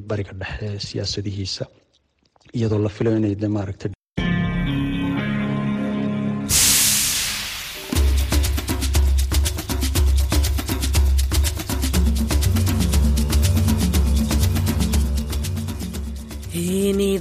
bariga 0.00 0.32
dhexe 0.40 0.68
siyaasadihiisa 0.86 1.64
iyadoo 2.56 2.78
la 2.84 2.88
filayo 2.96 3.16
inay 3.20 3.34
de 3.42 3.48
maaragta 3.48 3.88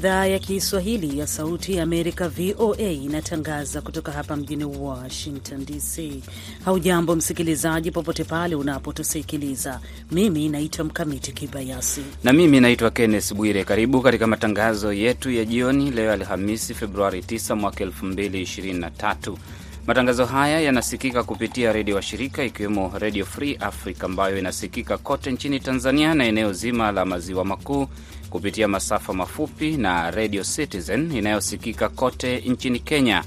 idhaa 0.02 0.25
ya 0.25 0.39
Kiswahili 0.39 1.20
ya 1.20 1.27
Sauti 1.27 1.73
ya 1.75 1.83
Amerika, 1.83 2.29
VOA, 2.29 2.77
inatangaza 2.91 3.81
kutoka 3.81 4.11
hapa 4.11 4.36
mjini 4.36 4.63
Washington 4.63 5.65
DC. 5.65 6.23
Haujambo 6.65 7.15
msikilizaji, 7.15 7.91
popote 7.91 8.23
pale 8.23 8.55
unapotusikiliza. 8.55 9.79
Mimi 10.11 10.50
naitwa 10.50 10.86
Mkamiti 10.86 11.32
Kibayasi 11.32 12.01
na 12.23 12.33
mimi 12.33 12.59
naitwa 12.59 12.91
Kenneth 12.91 13.33
Bwire. 13.33 13.64
Karibu 13.64 14.01
katika 14.01 14.27
matangazo 14.27 14.93
yetu 14.93 15.32
ya 15.32 15.45
jioni 15.45 15.92
leo 15.92 16.11
Alhamisi, 16.11 16.73
Februari 16.73 17.20
9 17.21 17.56
mwaka 17.56 17.86
2023. 17.86 19.36
Matangazo 19.87 20.25
haya 20.25 20.59
yanasikika 20.61 21.23
kupitia 21.23 21.73
redio 21.73 21.95
wa 21.95 22.01
shirika 22.01 22.43
ikiwemo 22.43 22.93
Redio 23.00 23.25
Free 23.25 23.56
Africa 23.59 24.04
ambayo 24.04 24.37
inasikika 24.39 24.97
kote 24.97 25.31
nchini 25.31 25.59
Tanzania 25.59 26.14
na 26.15 26.25
eneo 26.25 26.54
zima 26.54 26.92
la 26.92 27.06
maziwa 27.06 27.45
makuu 27.45 27.87
kupitia 28.32 28.68
masafa 28.68 29.14
mafupi 29.14 29.78
na 29.78 30.12
Radio 30.12 30.44
Citizen 30.44 31.12
inayosikika 31.16 31.90
kote 31.90 32.38
nchini 32.40 32.80
Kenya. 32.80 33.23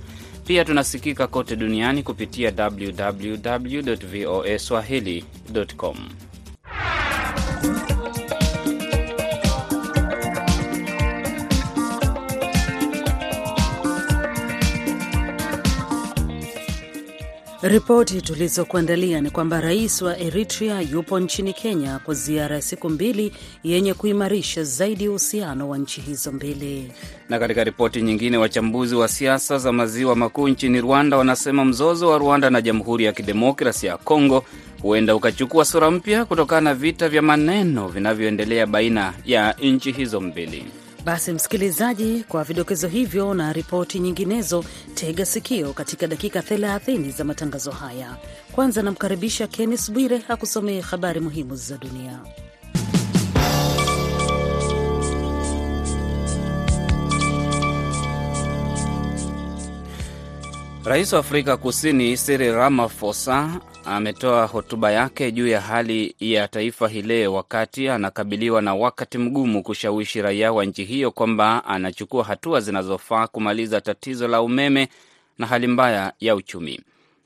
Pia 0.47 0.65
tunasikika 0.65 1.27
kote 1.27 1.57
duniani 1.57 2.03
kupitia 2.03 2.53
www 2.59 3.95
voa 4.13 4.59
swahili.com. 4.59 5.97
Ripoti 17.66 18.23
tulizokuandalia 18.23 19.20
ni 19.20 19.30
kwamba 19.30 19.60
rais 19.60 20.02
wa 20.02 20.18
Eritrea 20.18 20.80
yupo 20.80 21.20
nchini 21.20 21.52
Kenya 21.52 21.98
kwa 21.98 22.15
ziara 22.15 22.56
ya 22.56 22.62
siku 22.62 22.90
mbili 22.90 23.32
yenye 23.62 23.95
kuimarisha 23.95 24.65
zaidi 24.65 25.09
uhusiano 25.09 25.68
wa 25.68 25.79
nchi 25.79 26.01
hizo 26.01 26.32
mbili. 26.32 26.93
Na 27.29 27.38
katika 27.38 27.65
ripoti 27.65 28.02
nyingine, 28.02 28.37
wachambuzi 28.37 28.95
wa 28.95 29.09
siasa 29.09 29.59
za 29.59 29.73
maziwa 29.73 30.16
makuu 30.16 30.48
nchini 30.48 30.80
Rwanda 30.80 31.16
wanasema 31.16 31.65
mzozo 31.65 32.09
wa 32.09 32.18
Rwanda 32.18 32.51
na 32.51 32.60
Jamhuri 32.62 33.04
ya 33.04 33.12
Kidemokrasia 33.12 33.90
ya 33.90 33.96
Kongo 33.96 34.45
huenda 34.82 35.15
ukachukua 35.16 35.65
sura 35.65 35.90
mpya 35.90 36.24
kutokana 36.24 36.60
na 36.60 36.74
vita 36.74 37.09
vya 37.09 37.23
maneno 37.23 37.88
vinavyoendelea 37.88 38.66
baina 38.66 39.12
ya 39.24 39.52
nchi 39.62 39.93
hizo 39.93 40.21
mbili. 40.21 40.65
Basi 41.05 41.33
msikilizaji, 41.33 42.24
kwa 42.29 42.45
vidokezo 42.45 42.88
hivyo 42.88 43.35
na 43.35 43.52
ripoti 43.52 43.99
nyinginezo, 43.99 44.65
tega 44.95 45.27
sikio 45.27 45.73
katika 45.73 46.07
dakika 46.07 46.41
30 46.41 47.11
za 47.13 47.24
matangazo 47.24 47.71
haya. 47.71 48.16
Kwanza 48.52 48.83
namkaribisha 48.83 49.46
Kennes 49.46 49.93
Bwire 49.93 50.23
akusomee 50.29 50.80
habari 50.80 51.21
muhimu 51.21 51.57
za 51.57 51.79
dunia. 51.79 52.21
Rais 60.87 61.13
wa 61.13 61.18
Afrika 61.18 61.57
Kusini 61.57 62.16
Cyril 62.16 62.52
Ramaphosa 62.54 63.60
ametoa 63.85 64.47
hotuba 64.47 64.91
yake 64.93 65.32
juu 65.32 65.47
ya 65.49 65.60
hali 65.60 66.16
ya 66.21 66.49
taifa 66.49 66.88
hii 66.88 67.03
leo 67.03 67.34
wakati 67.34 67.88
anakabiliwa 67.88 68.62
na 68.62 68.75
wakati 68.75 69.19
mgumu 69.19 69.62
kushawishi 69.62 70.22
raia 70.22 70.53
wa 70.53 70.65
nchi 70.65 70.84
hiyo 70.84 71.10
kwamba 71.10 71.65
anachukua 71.65 72.25
hatua 72.25 72.60
zinazofaa 72.60 73.27
kumaliza 73.27 73.81
tatizo 73.81 74.28
la 74.28 74.43
umeme 74.43 74.88
na 75.38 75.47
hali 75.47 75.66
mbaya 75.66 76.12
ya 76.21 76.34
uchumi. 76.37 76.81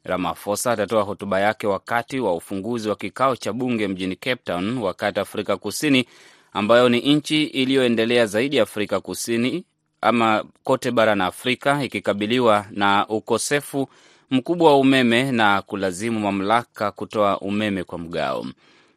Ramaphosa 0.05 0.73
atatoa 0.73 1.03
hotuba 1.03 1.41
yake 1.41 1.67
wakati 1.67 2.21
wa 2.21 2.35
ufunguzi 2.35 2.89
wa 2.89 2.97
kikao 2.97 3.37
cha 3.37 3.53
bunge 3.53 3.89
mjini 3.89 4.17
Cape 4.17 4.43
Town, 4.45 4.79
wakati 4.79 5.21
Afrika 5.21 5.57
Kusini 5.57 6.05
ambayo 6.53 6.89
ni 6.89 7.01
nchi 7.15 7.45
iliyoendelea 7.45 8.27
zaidi 8.27 8.57
ya 8.57 8.63
Afrika 8.63 9.01
Kusini 9.01 9.65
ama 10.01 10.45
kote 10.65 10.91
barani 10.91 11.23
Afrika 11.23 11.85
ikikabiliwa 11.85 12.67
na 12.71 13.07
ukosefu 13.09 13.89
mkubwa 14.31 14.71
wa 14.73 14.79
umeme 14.79 15.33
na 15.33 15.63
kulazimu 15.63 16.21
mamlaka 16.21 16.91
kutoa 16.93 17.41
umeme 17.41 17.85
kwa 17.85 17.99
mgao. 17.99 18.47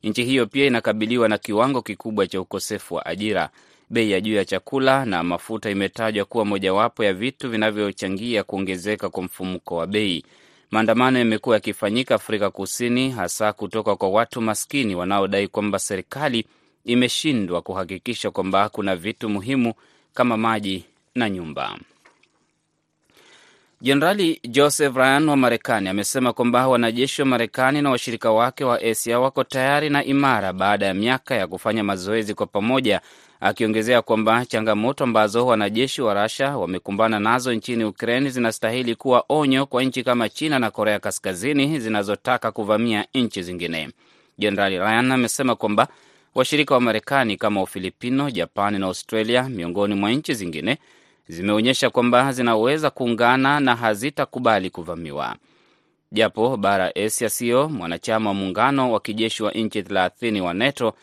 Nchi 0.04 0.24
hiyo 0.24 0.46
pia 0.48 0.66
inakabiliwa 0.66 1.30
na 1.30 1.38
kiwango 1.38 1.82
kikubwa 1.82 2.28
cha 2.28 2.42
ukosefu 2.42 2.96
wa 2.96 3.06
ajira. 3.06 3.50
Bei 3.90 4.12
ya 4.12 4.22
juu 4.22 4.36
ya 4.36 4.46
chakula 4.46 5.06
na 5.06 5.24
mafuta 5.24 5.70
imetajwa 5.70 6.26
kuwa 6.26 6.46
mojawapo 6.46 7.04
ya 7.04 7.14
vitu 7.14 7.50
vinavyochangia 7.50 8.44
kuongezeka 8.44 9.10
kwa 9.10 9.24
mfumuko 9.24 9.76
wa 9.76 9.88
bei. 9.88 10.24
Maandamano 10.72 11.20
yamekuwa 11.20 11.56
yakifanyika 11.56 12.16
Afrika 12.16 12.50
Kusini, 12.52 13.10
hasa 13.12 13.54
kutoka 13.54 13.96
kwa 13.96 14.10
watu 14.10 14.42
maskini 14.42 14.96
wanaodai 14.96 15.48
kwamba 15.48 15.80
serikali 15.80 16.46
imeshindwa 16.86 17.62
kuhakikisha 17.62 18.32
kwamba 18.32 18.70
kuna 18.70 18.96
vitu 18.96 19.30
muhimu 19.30 19.74
kama 20.14 20.38
maji 20.38 20.86
na 21.16 21.30
nyumba. 21.30 21.78
Jenerali 23.82 24.40
Joseph 24.48 24.96
Ryan 24.96 25.30
wa 25.30 25.36
Marekani 25.38 25.90
amesema 25.90 26.34
kwamba 26.34 26.68
wanajeshi 26.68 27.22
wa 27.22 27.28
Marekani 27.28 27.82
na 27.82 27.90
washirika 27.90 28.32
wake 28.32 28.64
wa 28.64 28.82
Asia 28.82 29.20
wako 29.20 29.44
tayari 29.44 29.90
na 29.90 30.04
imara 30.04 30.54
baada 30.54 30.86
ya 30.86 30.94
miaka 30.94 31.36
ya 31.36 31.48
kufanya 31.48 31.84
mazoezi 31.84 32.34
kwa 32.34 32.46
pamoja, 32.48 33.02
akiongezea 33.40 34.02
kwamba 34.02 34.46
changamoto 34.46 35.04
ambazo 35.04 35.46
wanajeshi 35.48 36.02
wa 36.02 36.14
Rasha 36.14 36.58
wamekumbana 36.58 37.20
nazo 37.20 37.54
nchini 37.54 37.84
Ukraine 37.84 38.30
zinastahili 38.30 38.96
kuwa 38.96 39.26
onyo 39.30 39.66
kwa 39.66 39.84
nchi 39.84 40.04
kama 40.04 40.30
China 40.30 40.60
na 40.60 40.72
Korea 40.72 41.00
Kaskazini 41.00 41.80
zinazotaka 41.80 42.52
kuvamia 42.52 43.06
nchi 43.14 43.44
zingine. 43.44 43.90
Jenerali 44.38 44.78
Ryan 44.80 45.12
amesema 45.12 45.56
kwamba 45.56 45.88
washirika 46.36 46.74
wa 46.74 46.82
Marekani 46.82 47.38
kama 47.38 47.62
Ufilipino, 47.62 48.32
Japani 48.32 48.80
na 48.80 48.86
Australia, 48.86 49.44
miongoni 49.50 49.96
mwa 49.96 50.12
nchi 50.12 50.34
zingine 50.34 50.78
zimeonyesha 51.28 51.90
kwamba 51.90 52.32
zinaweza 52.32 52.90
kuungana 52.90 53.60
na 53.60 53.76
hazitakubali 53.76 54.70
kuvamiwa. 54.70 55.36
Japo 56.12 56.58
bara 56.58 56.96
Asia 56.96 57.30
sio 57.30 57.70
mwanachama 57.70 58.30
wa 58.30 58.34
muungano 58.34 58.92
wa 58.92 59.00
kijeshi 59.00 59.44
wa 59.44 59.52
nchi 59.52 59.84
thelathini 59.84 60.42
wa 60.42 60.54
NATO 60.54 60.94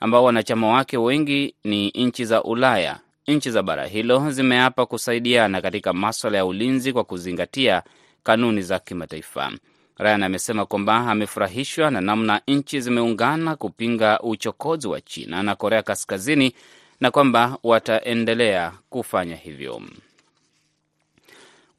ambao 0.00 0.24
wanachama 0.24 0.68
wake 0.68 0.96
wengi 0.96 1.54
ni 1.64 1.88
nchi 1.90 2.24
za 2.24 2.42
Ulaya, 2.42 2.98
nchi 3.28 3.50
za 3.50 3.62
bara 3.62 3.86
hilo 3.86 4.30
zimeapa 4.30 4.86
kusaidiana 4.86 5.60
katika 5.62 5.92
maswala 5.92 6.38
ya 6.38 6.46
ulinzi 6.46 6.92
kwa 6.92 7.04
kuzingatia 7.04 7.82
kanuni 8.22 8.62
za 8.62 8.78
kimataifa. 8.78 9.52
Ryan 9.98 10.22
amesema 10.22 10.66
kwamba 10.66 10.96
amefurahishwa 10.96 11.90
na 11.90 12.00
namna 12.00 12.40
nchi 12.48 12.80
zimeungana 12.80 13.56
kupinga 13.56 14.20
uchokozi 14.20 14.88
wa 14.88 15.00
China 15.00 15.42
na 15.42 15.54
Korea 15.54 15.82
Kaskazini 15.82 16.54
na 17.00 17.10
kwamba 17.10 17.58
wataendelea 17.62 18.72
kufanya 18.90 19.36
hivyo. 19.36 19.82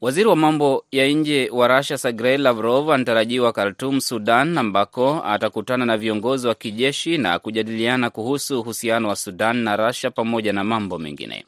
Waziri 0.00 0.28
wa 0.28 0.36
mambo 0.36 0.84
ya 0.92 1.08
nje 1.08 1.50
wa 1.52 1.68
Russia 1.68 1.98
Sergei 1.98 2.38
Lavrov 2.38 2.90
anatarajiwa 2.90 3.52
Khartum, 3.52 4.00
Sudan, 4.00 4.58
ambako 4.58 5.22
atakutana 5.24 5.86
na 5.86 5.96
viongozi 5.96 6.46
wa 6.48 6.54
kijeshi 6.54 7.18
na 7.18 7.38
kujadiliana 7.38 8.10
kuhusu 8.10 8.60
uhusiano 8.60 9.08
wa 9.08 9.16
Sudan 9.16 9.56
na 9.56 9.76
Russia 9.76 10.10
pamoja 10.10 10.52
na 10.52 10.64
mambo 10.64 10.98
mengine. 10.98 11.44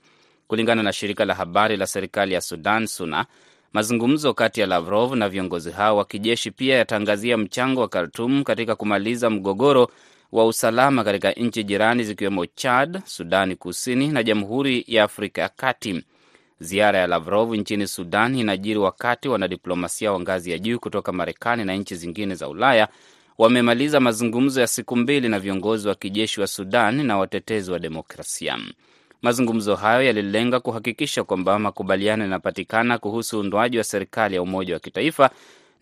Kulingana 0.48 0.82
na 0.82 0.92
shirika 0.92 1.24
la 1.24 1.34
habari 1.34 1.76
la 1.76 1.86
serikali 1.86 2.34
ya 2.34 2.40
Sudan, 2.40 2.86
SUNA, 2.86 3.26
mazungumzo 3.72 4.34
kati 4.34 4.60
ya 4.60 4.66
Lavrov 4.66 5.14
na 5.14 5.28
viongozi 5.28 5.70
hao 5.70 5.96
wa 5.96 6.04
kijeshi 6.04 6.50
pia 6.50 6.76
yataangazia 6.76 7.36
mchango 7.38 7.80
wa 7.80 7.88
Khartum 7.88 8.44
katika 8.44 8.74
kumaliza 8.76 9.30
mgogoro 9.30 9.88
wa 10.32 10.46
usalama 10.46 11.04
katika 11.04 11.32
nchi 11.32 11.64
jirani 11.64 12.04
zikiwemo 12.04 12.46
Chad, 12.46 13.00
Sudani 13.04 13.56
Kusini 13.56 14.08
na 14.08 14.22
Jamhuri 14.22 14.84
ya 14.86 15.04
Afrika 15.04 15.42
ya 15.42 15.48
Kati. 15.48 16.04
Ziara 16.60 16.98
ya 16.98 17.06
Lavrov 17.06 17.54
nchini 17.54 17.86
Sudan 17.86 18.34
inajiri 18.38 18.78
wakati 18.78 19.28
wanadiplomasia 19.28 20.12
wa 20.12 20.20
ngazi 20.20 20.50
ya 20.50 20.58
juu 20.58 20.78
kutoka 20.78 21.12
Marekani 21.12 21.64
na 21.64 21.74
nchi 21.74 21.94
zingine 21.94 22.34
za 22.34 22.48
Ulaya 22.48 22.88
wamemaliza 23.38 24.00
mazungumzo 24.00 24.60
ya 24.60 24.66
siku 24.66 24.96
mbili 24.96 25.28
na 25.28 25.40
viongozi 25.40 25.88
wa 25.88 25.94
kijeshi 25.94 26.40
wa 26.40 26.46
Sudan 26.46 27.06
na 27.06 27.18
watetezi 27.18 27.72
wa 27.72 27.78
demokrasia. 27.78 28.58
Mazungumzo 29.22 29.76
hayo 29.76 30.02
yalilenga 30.02 30.60
kuhakikisha 30.60 31.24
kwamba 31.24 31.58
makubaliano 31.58 32.22
yanapatikana 32.22 32.98
kuhusu 32.98 33.38
uundwaji 33.38 33.78
wa 33.78 33.84
serikali 33.84 34.34
ya 34.34 34.42
umoja 34.42 34.74
wa 34.74 34.80
kitaifa 34.80 35.30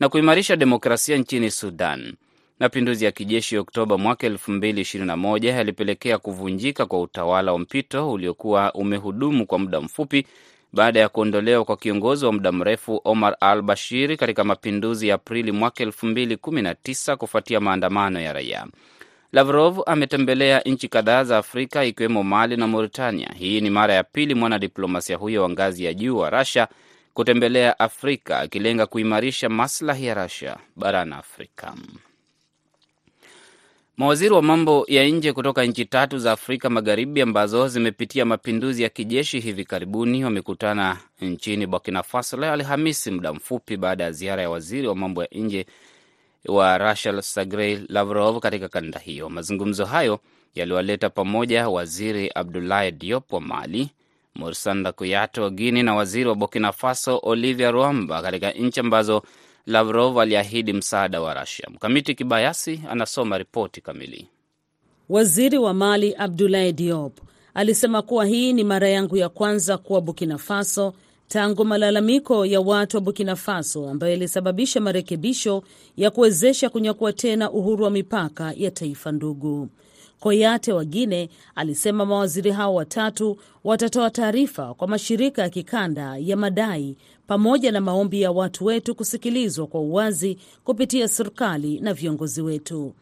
na 0.00 0.08
kuimarisha 0.08 0.56
demokrasia 0.56 1.16
nchini 1.16 1.50
Sudan. 1.50 2.14
Mapinduzi 2.60 3.04
ya 3.04 3.12
kijeshi 3.12 3.58
Oktoba 3.58 3.98
mwaka 3.98 4.28
2021 4.28 5.46
yalipelekea 5.46 6.18
kuvunjika 6.18 6.86
kwa 6.86 7.00
utawala 7.00 7.52
wa 7.52 7.58
mpito 7.58 8.12
uliokuwa 8.12 8.72
umehudumu 8.72 9.46
kwa 9.46 9.58
muda 9.58 9.80
mfupi 9.80 10.26
baada 10.72 11.00
ya 11.00 11.08
kuondolewa 11.08 11.64
kwa 11.64 11.76
kiongozi 11.76 12.26
wa 12.26 12.32
muda 12.32 12.52
mrefu 12.52 13.00
Omar 13.04 13.36
al 13.40 13.62
Bashir 13.62 14.16
katika 14.16 14.44
mapinduzi 14.44 15.08
ya 15.08 15.14
Aprili 15.14 15.52
mwaka 15.52 15.84
2019 15.84 17.16
kufuatia 17.16 17.60
maandamano 17.60 18.20
ya 18.20 18.32
raia. 18.32 18.66
Lavrov 19.32 19.80
ametembelea 19.86 20.60
nchi 20.60 20.88
kadhaa 20.88 21.24
za 21.24 21.38
Afrika 21.38 21.84
ikiwemo 21.84 22.22
Mali 22.22 22.56
na 22.56 22.66
Mauritania. 22.66 23.30
Hii 23.38 23.60
ni 23.60 23.70
mara 23.70 23.94
ya 23.94 24.04
pili 24.04 24.34
mwanadiplomasia 24.34 25.16
huyo 25.16 25.42
wa 25.42 25.50
ngazi 25.50 25.84
ya 25.84 25.94
juu 25.94 26.16
wa 26.18 26.30
Russia 26.30 26.68
kutembelea 27.14 27.78
Afrika 27.78 28.38
akilenga 28.40 28.86
kuimarisha 28.86 29.48
maslahi 29.48 30.06
ya 30.06 30.14
Russia 30.14 30.56
barani 30.76 31.14
Afrika. 31.14 31.74
Mawaziri 34.00 34.34
wa 34.34 34.42
mambo 34.42 34.84
ya 34.88 35.08
nje 35.08 35.32
kutoka 35.32 35.64
nchi 35.64 35.84
tatu 35.84 36.18
za 36.18 36.32
Afrika 36.32 36.70
Magharibi 36.70 37.20
ambazo 37.22 37.68
zimepitia 37.68 38.24
mapinduzi 38.24 38.82
ya 38.82 38.88
kijeshi 38.88 39.40
hivi 39.40 39.64
karibuni 39.64 40.24
wamekutana 40.24 40.96
nchini 41.20 41.66
Burkina 41.66 42.02
Faso 42.02 42.36
leo 42.36 42.52
Alhamisi, 42.52 43.10
muda 43.10 43.32
mfupi 43.32 43.76
baada 43.76 44.04
ya 44.04 44.12
ziara 44.12 44.42
ya 44.42 44.50
waziri 44.50 44.88
wa 44.88 44.96
mambo 44.96 45.22
ya 45.22 45.28
nje 45.32 45.66
wa 46.46 46.78
Russia 46.78 47.22
Sergey 47.22 47.78
Lavrov 47.88 48.38
katika 48.38 48.68
kanda 48.68 48.98
hiyo. 48.98 49.28
Mazungumzo 49.28 49.84
hayo 49.84 50.20
yaliwaleta 50.54 51.10
pamoja 51.10 51.68
waziri 51.68 52.30
Abdoulaye 52.34 52.92
Diop 52.92 53.32
wa 53.32 53.40
Mali, 53.40 53.90
Morsanda 54.34 54.92
Kuyato 54.92 55.42
wa 55.42 55.50
Guini 55.50 55.82
na 55.82 55.94
waziri 55.94 56.28
wa 56.28 56.34
Burkina 56.34 56.72
Faso 56.72 57.20
Olivia 57.22 57.70
Ruamba 57.70 58.22
katika 58.22 58.50
nchi 58.50 58.80
ambazo 58.80 59.22
Lavrov 59.70 60.18
aliahidi 60.20 60.72
msaada 60.72 61.20
wa 61.20 61.34
Rasia. 61.34 61.68
Mkamiti 61.74 62.14
Kibayasi 62.14 62.80
anasoma 62.90 63.38
ripoti 63.38 63.80
kamili. 63.80 64.28
Waziri 65.08 65.58
wa 65.58 65.74
Mali 65.74 66.14
Abdoulaye 66.18 66.72
Diop 66.72 67.18
alisema 67.54 68.02
kuwa 68.02 68.26
hii 68.26 68.52
ni 68.52 68.64
mara 68.64 68.88
yangu 68.88 69.16
ya 69.16 69.28
kwanza 69.28 69.78
kuwa 69.78 70.00
Burkina 70.00 70.38
Faso 70.38 70.94
tangu 71.28 71.64
malalamiko 71.64 72.46
ya 72.46 72.60
watu 72.60 72.96
wa 72.96 73.00
Burkina 73.00 73.36
Faso 73.36 73.88
ambayo 73.90 74.12
yalisababisha 74.12 74.80
marekebisho 74.80 75.62
ya 75.96 76.10
kuwezesha 76.10 76.68
kunyakua 76.70 77.12
tena 77.12 77.50
uhuru 77.50 77.84
wa 77.84 77.90
mipaka 77.90 78.52
ya 78.56 78.70
taifa 78.70 79.12
ndugu. 79.12 79.68
Koyate 80.20 80.72
wa 80.72 80.84
Guine 80.84 81.28
alisema 81.54 82.06
mawaziri 82.06 82.50
hao 82.50 82.74
watatu 82.74 83.36
watatoa 83.64 84.10
taarifa 84.10 84.74
kwa 84.74 84.88
mashirika 84.88 85.42
ya 85.42 85.48
kikanda 85.50 86.16
ya 86.18 86.36
madai 86.36 86.96
pamoja 87.26 87.72
na 87.72 87.80
maombi 87.80 88.22
ya 88.22 88.30
watu 88.32 88.64
wetu 88.64 88.94
kusikilizwa 88.94 89.66
kwa 89.66 89.80
uwazi 89.80 90.38
kupitia 90.64 91.08
serikali 91.08 91.80
na 91.80 91.94
viongozi 91.94 92.42
wetu. 92.42 92.92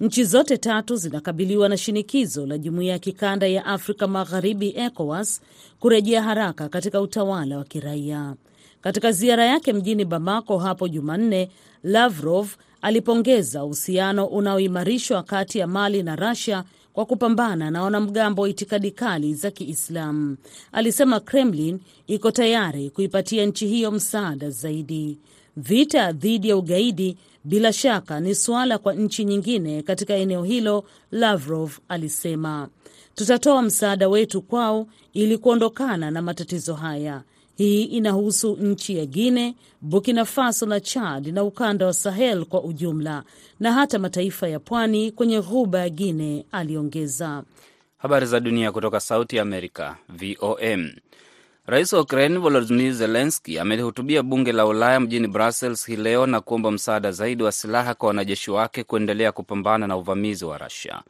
Nchi 0.00 0.24
zote 0.24 0.56
tatu 0.56 0.96
zinakabiliwa 0.96 1.68
na 1.68 1.76
shinikizo 1.76 2.46
la 2.46 2.58
jumuiya 2.58 2.92
ya 2.92 2.98
kikanda 2.98 3.46
ya 3.46 3.66
Afrika 3.66 4.06
Magharibi, 4.06 4.74
ECOWAS, 4.76 5.40
kurejea 5.80 6.22
haraka 6.22 6.68
katika 6.68 7.00
utawala 7.00 7.58
wa 7.58 7.64
kiraia. 7.64 8.34
Katika 8.80 9.12
ziara 9.12 9.44
yake 9.46 9.72
mjini 9.72 10.04
Bamako 10.04 10.58
hapo 10.58 10.88
Jumanne, 10.88 11.48
Lavrov 11.82 12.48
alipongeza 12.82 13.64
uhusiano 13.64 14.26
unaoimarishwa 14.26 15.22
kati 15.22 15.58
ya 15.58 15.66
Mali 15.66 16.02
na 16.02 16.16
Russia 16.16 16.64
kwa 16.92 17.06
kupambana 17.06 17.70
na 17.70 17.82
wanamgambo 17.82 18.42
wa 18.42 18.48
itikadi 18.48 18.90
kali 18.90 19.34
za 19.34 19.50
Kiislamu. 19.50 20.36
Alisema 20.72 21.20
Kremlin 21.20 21.80
iko 22.06 22.30
tayari 22.30 22.90
kuipatia 22.90 23.46
nchi 23.46 23.66
hiyo 23.66 23.90
msaada 23.90 24.50
zaidi. 24.50 25.18
Vita 25.56 26.12
dhidi 26.12 26.48
ya 26.48 26.56
ugaidi 26.56 27.16
bila 27.44 27.72
shaka 27.72 28.20
ni 28.20 28.34
suala 28.34 28.78
kwa 28.78 28.94
nchi 28.94 29.24
nyingine 29.24 29.82
katika 29.82 30.14
eneo 30.14 30.44
hilo, 30.44 30.84
Lavrov 31.10 31.78
alisema. 31.88 32.68
Tutatoa 33.14 33.62
msaada 33.62 34.08
wetu 34.08 34.42
kwao 34.42 34.86
ili 35.12 35.38
kuondokana 35.38 36.10
na 36.10 36.22
matatizo 36.22 36.74
haya. 36.74 37.22
Hii 37.58 37.82
inahusu 37.84 38.56
nchi 38.56 38.96
ya 38.98 39.06
Guine, 39.06 39.54
Burkina 39.80 40.24
Faso 40.24 40.66
na 40.66 40.80
Chad 40.80 41.26
na 41.26 41.44
ukanda 41.44 41.86
wa 41.86 41.92
Sahel 41.92 42.44
kwa 42.44 42.62
ujumla 42.64 43.22
na 43.60 43.72
hata 43.72 43.98
mataifa 43.98 44.48
ya 44.48 44.58
pwani 44.60 45.12
kwenye 45.12 45.40
ghuba 45.40 45.78
ya 45.78 45.88
Guine, 45.90 46.44
aliongeza. 46.52 47.42
Habari 47.98 48.26
za 48.26 48.40
dunia 48.40 48.72
kutoka 48.72 49.00
Sauti 49.00 49.36
ya 49.36 49.42
Amerika, 49.42 49.96
VOM. 50.08 50.90
Rais 51.66 51.92
wa 51.92 52.00
Ukraine 52.00 52.38
Volodymyr 52.38 52.92
Zelenski 52.92 53.58
amelihutubia 53.58 54.22
bunge 54.22 54.52
la 54.52 54.66
Ulaya 54.66 55.00
mjini 55.00 55.28
Brussels 55.28 55.86
hii 55.86 55.96
leo 55.96 56.26
na 56.26 56.40
kuomba 56.40 56.70
msaada 56.70 57.12
zaidi 57.12 57.42
wa 57.42 57.52
silaha 57.52 57.94
kwa 57.94 58.08
wanajeshi 58.08 58.50
wake 58.50 58.84
kuendelea 58.84 59.32
kupambana 59.32 59.86
na 59.86 59.96
uvamizi 59.96 60.44
wa 60.44 60.58
Russia. 60.58 61.02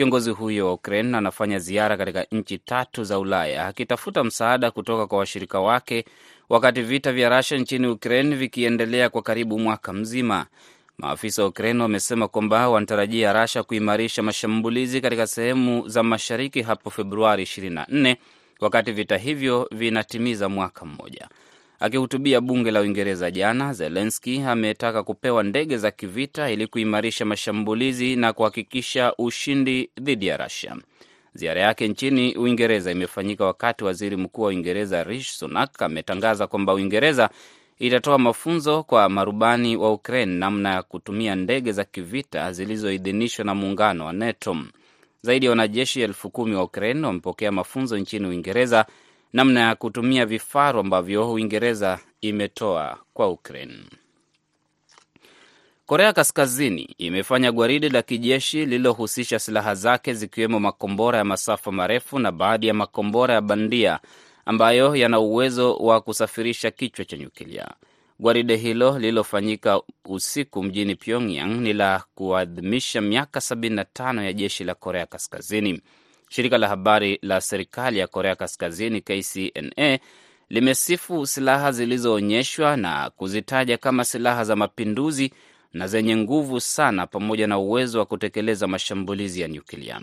Kiongozi 0.00 0.30
huyo 0.30 0.66
wa 0.66 0.72
Ukraine 0.72 1.16
anafanya 1.16 1.58
ziara 1.58 1.96
katika 1.96 2.26
nchi 2.32 2.58
tatu 2.58 3.04
za 3.04 3.18
Ulaya 3.18 3.66
akitafuta 3.66 4.24
msaada 4.24 4.70
kutoka 4.70 5.06
kwa 5.06 5.18
washirika 5.18 5.60
wake, 5.60 6.04
wakati 6.48 6.82
vita 6.82 7.12
vya 7.12 7.36
Russia 7.36 7.58
nchini 7.58 7.86
Ukraine 7.86 8.36
vikiendelea 8.36 9.08
kwa 9.10 9.22
karibu 9.22 9.58
mwaka 9.58 9.92
mzima. 9.92 10.46
Maafisa 10.98 11.42
wa 11.42 11.48
Ukraine 11.48 11.82
wamesema 11.82 12.28
kwamba 12.28 12.68
wanatarajia 12.68 13.32
Russia 13.42 13.62
kuimarisha 13.62 14.22
mashambulizi 14.22 15.00
katika 15.00 15.26
sehemu 15.26 15.88
za 15.88 16.02
mashariki 16.02 16.62
hapo 16.62 16.90
Februari 16.90 17.42
24 17.44 18.16
wakati 18.60 18.92
vita 18.92 19.16
hivyo 19.16 19.68
vinatimiza 19.72 20.48
mwaka 20.48 20.84
mmoja. 20.84 21.28
Akihutubia 21.82 22.40
bunge 22.40 22.70
la 22.70 22.80
Uingereza 22.80 23.30
jana, 23.30 23.72
Zelenski 23.72 24.40
ametaka 24.40 25.02
kupewa 25.02 25.42
ndege 25.42 25.76
za 25.78 25.90
kivita 25.90 26.50
ili 26.50 26.66
kuimarisha 26.66 27.24
mashambulizi 27.24 28.16
na 28.16 28.32
kuhakikisha 28.32 29.14
ushindi 29.18 29.90
dhidi 30.00 30.26
ya 30.26 30.36
Rusia. 30.36 30.76
Ziara 31.34 31.60
yake 31.60 31.88
nchini 31.88 32.34
Uingereza 32.36 32.90
imefanyika 32.92 33.44
wakati 33.44 33.84
waziri 33.84 34.16
mkuu 34.16 34.42
wa 34.42 34.48
Uingereza 34.48 35.04
Rishi 35.04 35.32
Sunak 35.32 35.82
ametangaza 35.82 36.46
kwamba 36.46 36.74
Uingereza 36.74 37.30
itatoa 37.78 38.18
mafunzo 38.18 38.82
kwa 38.82 39.08
marubani 39.08 39.76
wa 39.76 39.92
Ukraine 39.92 40.32
namna 40.38 40.74
ya 40.74 40.82
kutumia 40.82 41.34
ndege 41.34 41.72
za 41.72 41.84
kivita 41.84 42.52
zilizoidhinishwa 42.52 43.44
na 43.44 43.54
muungano 43.54 44.06
wa 44.06 44.12
NATO. 44.12 44.56
Zaidi 45.22 45.46
ya 45.46 45.50
wanajeshi 45.50 46.00
elfu 46.02 46.30
kumi 46.30 46.54
wa 46.54 46.62
Ukraine 46.62 47.06
wamepokea 47.06 47.52
mafunzo 47.52 47.98
nchini 47.98 48.26
Uingereza 48.26 48.86
namna 49.32 49.60
ya 49.60 49.74
kutumia 49.74 50.26
vifaru 50.26 50.80
ambavyo 50.80 51.32
Uingereza 51.32 51.98
imetoa 52.20 52.98
kwa 53.14 53.28
Ukraine. 53.28 53.78
Korea 55.86 56.12
Kaskazini 56.12 56.82
imefanya 56.98 57.52
gwaridi 57.52 57.88
la 57.88 58.02
kijeshi 58.02 58.58
lililohusisha 58.58 59.38
silaha 59.38 59.74
zake 59.74 60.14
zikiwemo 60.14 60.60
makombora 60.60 61.18
ya 61.18 61.24
masafa 61.24 61.72
marefu 61.72 62.18
na 62.18 62.32
baadhi 62.32 62.66
ya 62.66 62.74
makombora 62.74 63.34
ya 63.34 63.40
bandia 63.40 64.00
ambayo 64.46 64.96
yana 64.96 65.20
uwezo 65.20 65.74
wa 65.76 66.00
kusafirisha 66.00 66.70
kichwa 66.70 67.04
cha 67.04 67.16
nyuklia. 67.16 67.68
Gwaride 68.18 68.56
hilo 68.56 68.98
lililofanyika 68.98 69.80
usiku 70.04 70.62
mjini 70.62 70.94
Pyongyang 70.94 71.46
ni 71.60 71.72
la 71.72 72.04
kuadhimisha 72.14 73.00
miaka 73.00 73.40
75 73.40 74.22
ya 74.24 74.32
jeshi 74.32 74.64
la 74.64 74.74
Korea 74.74 75.06
Kaskazini. 75.06 75.80
Shirika 76.32 76.58
la 76.58 76.68
habari 76.68 77.18
la 77.22 77.40
serikali 77.40 77.98
ya 77.98 78.06
Korea 78.06 78.36
Kaskazini 78.36 79.00
KCNA 79.00 79.98
limesifu 80.48 81.26
silaha 81.26 81.72
zilizoonyeshwa 81.72 82.76
na 82.76 83.10
kuzitaja 83.10 83.78
kama 83.78 84.04
silaha 84.04 84.44
za 84.44 84.56
mapinduzi 84.56 85.32
na 85.72 85.86
zenye 85.88 86.16
nguvu 86.16 86.60
sana, 86.60 87.06
pamoja 87.06 87.46
na 87.46 87.58
uwezo 87.58 87.98
wa 87.98 88.06
kutekeleza 88.06 88.66
mashambulizi 88.66 89.40
ya 89.40 89.48
nyuklia. 89.48 90.00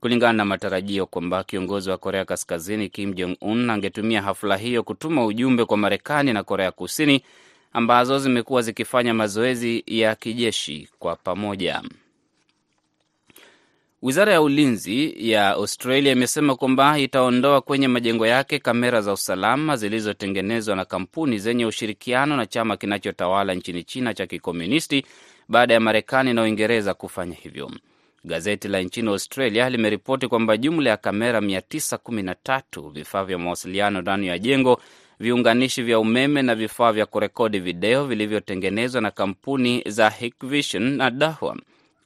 Kulingana 0.00 0.32
na 0.32 0.44
matarajio 0.44 1.06
kwamba 1.06 1.44
kiongozi 1.44 1.90
wa 1.90 1.98
Korea 1.98 2.24
Kaskazini 2.24 2.88
Kim 2.88 3.14
Jong 3.14 3.36
Un 3.40 3.70
angetumia 3.70 4.22
hafla 4.22 4.56
hiyo 4.56 4.82
kutuma 4.82 5.24
ujumbe 5.26 5.64
kwa 5.64 5.76
Marekani 5.76 6.32
na 6.32 6.42
Korea 6.42 6.70
Kusini 6.70 7.22
ambazo 7.72 8.18
zimekuwa 8.18 8.62
zikifanya 8.62 9.14
mazoezi 9.14 9.84
ya 9.86 10.14
kijeshi 10.14 10.88
kwa 10.98 11.16
pamoja. 11.16 11.82
Wizara 14.04 14.32
ya 14.32 14.42
ulinzi 14.42 15.14
ya 15.30 15.48
Australia 15.50 16.12
imesema 16.12 16.56
kwamba 16.56 16.98
itaondoa 16.98 17.60
kwenye 17.60 17.88
majengo 17.88 18.26
yake 18.26 18.58
kamera 18.58 19.00
za 19.00 19.12
usalama 19.12 19.76
zilizotengenezwa 19.76 20.76
na 20.76 20.84
kampuni 20.84 21.38
zenye 21.38 21.66
ushirikiano 21.66 22.36
na 22.36 22.46
chama 22.46 22.76
kinachotawala 22.76 23.54
nchini 23.54 23.84
China 23.84 24.14
cha 24.14 24.26
Kikomunisti 24.26 25.06
baada 25.48 25.74
ya 25.74 25.80
Marekani 25.80 26.34
na 26.34 26.42
Uingereza 26.42 26.94
kufanya 26.94 27.34
hivyo. 27.34 27.70
Gazeti 28.24 28.68
la 28.68 28.80
nchini 28.80 29.08
Australia 29.08 29.70
limeripoti 29.70 30.28
kwamba 30.28 30.56
jumla 30.56 30.90
ya 30.90 30.96
kamera 30.96 31.40
913, 31.40 32.90
vifaa 32.92 33.24
vya 33.24 33.38
mawasiliano 33.38 34.00
ndani 34.00 34.26
ya 34.26 34.38
jengo, 34.38 34.80
viunganishi 35.20 35.82
vya 35.82 35.98
umeme 35.98 36.42
na 36.42 36.54
vifaa 36.54 36.92
vya 36.92 37.06
kurekodi 37.06 37.58
video 37.58 38.04
vilivyotengenezwa 38.06 39.00
na 39.00 39.10
kampuni 39.10 39.82
za 39.86 40.10
Hikvision 40.10 40.82
na 40.96 41.10
Dahua 41.10 41.56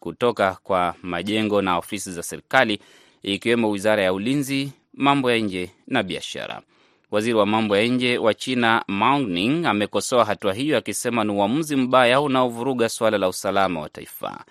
kutoka 0.01 0.57
kwa 0.63 0.95
majengo 1.03 1.63
na 1.63 1.77
ofisi 1.79 2.13
za 2.13 2.23
serikali 2.23 2.79
ikiwemo 3.23 3.71
wizara 3.71 4.03
ya 4.03 4.13
ulinzi, 4.13 4.73
mambo 4.95 5.31
ya 5.31 5.39
nje 5.39 5.71
na 5.87 6.03
biashara. 6.03 6.63
Waziri 7.11 7.35
wa 7.35 7.47
mambo 7.47 7.77
ya 7.77 7.87
nje 7.87 8.19
wa 8.19 8.35
China 8.35 8.85
Mao 8.89 9.19
Ning 9.21 9.67
amekosoa 9.67 10.25
hatua 10.25 10.55
hiyo 10.55 10.79
akisema 10.79 11.25
ni 11.25 11.33
uamuzi 11.33 11.77
mbaya 11.77 12.21
unaovuruga 12.21 12.89
suala 12.89 13.19
la 13.19 13.29
usalama 13.29 13.81
wa 13.81 13.89
taifa. 13.89 14.45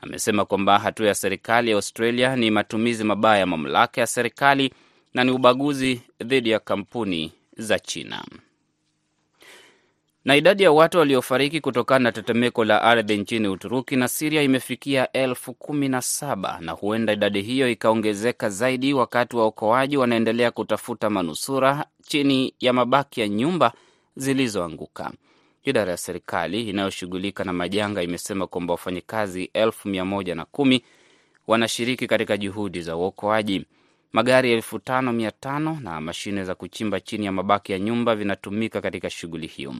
Amesema 0.00 0.44
kwamba 0.44 0.78
hatua 0.78 1.06
ya 1.06 1.14
serikali 1.14 1.70
ya 1.70 1.76
Australia 1.76 2.36
ni 2.36 2.50
matumizi 2.50 3.04
mabaya 3.04 3.38
ya 3.40 3.46
mamlaka 3.46 4.00
ya 4.00 4.06
serikali 4.06 4.72
na 5.14 5.24
ni 5.24 5.30
ubaguzi 5.30 6.00
dhidi 6.24 6.50
ya 6.50 6.58
kampuni 6.58 7.32
za 7.56 7.78
China. 7.78 8.24
Na 10.24 10.36
idadi 10.36 10.62
ya 10.62 10.72
watu 10.72 10.98
waliofariki 10.98 11.60
kutokana 11.60 12.02
na 12.02 12.12
tetemeko 12.12 12.64
la 12.64 12.82
ardhi 12.82 13.16
nchini 13.18 13.48
Uturuki 13.48 13.96
na 13.96 14.08
Siria 14.08 14.42
imefikia 14.42 15.12
elfu 15.12 15.54
kumi 15.54 15.88
na 15.88 16.02
saba 16.02 16.58
na 16.60 16.72
huenda 16.72 17.12
idadi 17.12 17.42
hiyo 17.42 17.70
ikaongezeka 17.70 18.50
zaidi 18.50 18.94
wakati 18.94 19.36
waokoaji 19.36 19.96
wanaendelea 19.96 20.50
kutafuta 20.50 21.10
manusura 21.10 21.86
chini 22.02 22.54
ya 22.60 22.72
mabaki 22.72 23.20
ya 23.20 23.28
nyumba 23.28 23.72
zilizoanguka. 24.16 25.12
Idara 25.64 25.90
ya 25.90 25.96
serikali 25.96 26.68
inayoshughulika 26.68 27.44
na 27.44 27.52
majanga 27.52 28.02
imesema 28.02 28.46
kwamba 28.46 28.72
wafanyakazi 28.74 29.50
elfu 29.52 29.88
mia 29.88 30.04
moja 30.04 30.34
na 30.34 30.44
kumi 30.44 30.84
wanashiriki 31.46 32.06
katika 32.06 32.36
juhudi 32.36 32.82
za 32.82 32.96
uokoaji. 32.96 33.66
Magari 34.12 34.52
elfu 34.52 34.78
tano 34.78 35.12
mia 35.12 35.30
tano 35.30 35.78
na 35.82 36.00
mashine 36.00 36.44
za 36.44 36.54
kuchimba 36.54 37.00
chini 37.00 37.26
ya 37.26 37.32
mabaki 37.32 37.72
ya 37.72 37.78
nyumba 37.78 38.14
vinatumika 38.16 38.80
katika 38.80 39.10
shughuli 39.10 39.46
hiyo. 39.46 39.74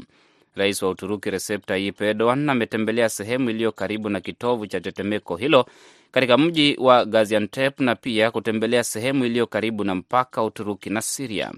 Rais 0.54 0.82
wa 0.82 0.90
Uturuki 0.90 1.30
Recep 1.30 1.66
Tayyip 1.66 2.00
Erdogan 2.00 2.50
ametembelea 2.50 3.08
sehemu 3.08 3.50
iliyo 3.50 3.72
karibu 3.72 4.08
na 4.08 4.20
kitovu 4.20 4.66
cha 4.66 4.80
tetemeko 4.80 5.36
hilo 5.36 5.66
katika 6.10 6.38
mji 6.38 6.76
wa 6.80 7.04
Gaziantep 7.04 7.80
na 7.80 7.94
pia 7.94 8.30
kutembelea 8.30 8.84
sehemu 8.84 9.24
iliyo 9.24 9.46
karibu 9.46 9.84
na 9.84 9.94
mpaka 9.94 10.40
wa 10.40 10.46
Uturuki 10.46 10.90
na 10.90 11.02
Siria. 11.02 11.52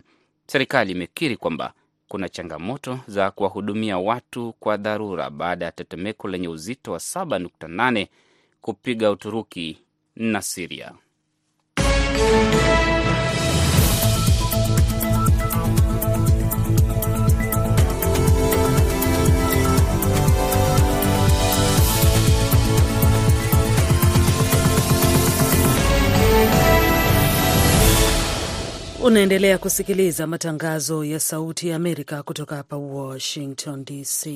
Serikali 0.46 0.92
imekiri 0.92 1.36
kwamba 1.36 1.72
kuna 2.08 2.28
changamoto 2.28 2.98
za 3.06 3.30
kuwahudumia 3.30 3.98
watu 3.98 4.52
kwa 4.60 4.76
dharura 4.76 5.30
baada 5.30 5.64
ya 5.64 5.72
tetemeko 5.72 6.28
lenye 6.28 6.48
uzito 6.48 6.92
wa 6.92 6.98
7.8 6.98 8.06
kupiga 8.60 9.10
Uturuki 9.10 9.78
na 10.16 10.42
Siria. 10.42 10.92
Unaendelea 29.04 29.58
kusikiliza 29.58 30.26
matangazo 30.26 31.04
ya 31.04 31.20
Sauti 31.20 31.68
ya 31.68 31.76
Amerika 31.76 32.23
kutoka 32.23 32.56
hapa 32.56 32.76
Washington 32.76 33.84
DC. 33.84 34.26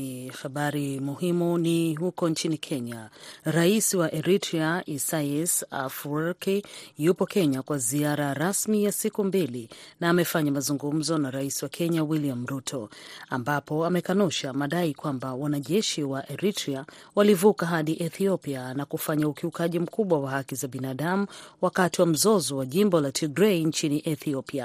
Habari 0.42 1.00
muhimu 1.00 1.58
ni 1.58 1.94
huko 1.94 2.28
nchini 2.28 2.58
Kenya. 2.58 3.10
Rais 3.44 3.94
wa 3.94 4.14
Eritrea 4.14 4.82
Isaias 4.87 5.66
Afwerki 5.70 6.62
yupo 6.98 7.26
Kenya 7.26 7.62
kwa 7.62 7.78
ziara 7.78 8.34
rasmi 8.34 8.84
ya 8.84 8.92
siku 8.92 9.25
mbili 9.25 9.68
na 10.00 10.08
amefanya 10.10 10.52
mazungumzo 10.52 11.18
na 11.18 11.30
rais 11.30 11.62
wa 11.62 11.68
Kenya 11.68 12.04
William 12.04 12.46
Ruto, 12.46 12.88
ambapo 13.30 13.87
amekanusha 13.87 14.52
madai 14.52 14.94
kwamba 14.94 15.34
wanajeshi 15.34 16.02
wa 16.02 16.30
Eritrea 16.32 16.84
walivuka 17.14 17.66
hadi 17.66 18.02
Ethiopia 18.02 18.75
na 18.75 18.84
kufanya 18.84 19.28
ukiukaji 19.28 19.78
mkubwa 19.78 20.18
wa 20.20 20.30
haki 20.30 20.54
za 20.54 20.68
binadamu 20.68 21.26
wakati 21.60 22.00
wa 22.00 22.06
mzozo 22.06 22.56
wa 22.56 22.66
jimbo 22.66 23.00
la 23.00 23.12
Tigrei 23.12 23.64
nchini 23.64 24.02
Ethiopia 24.04 24.57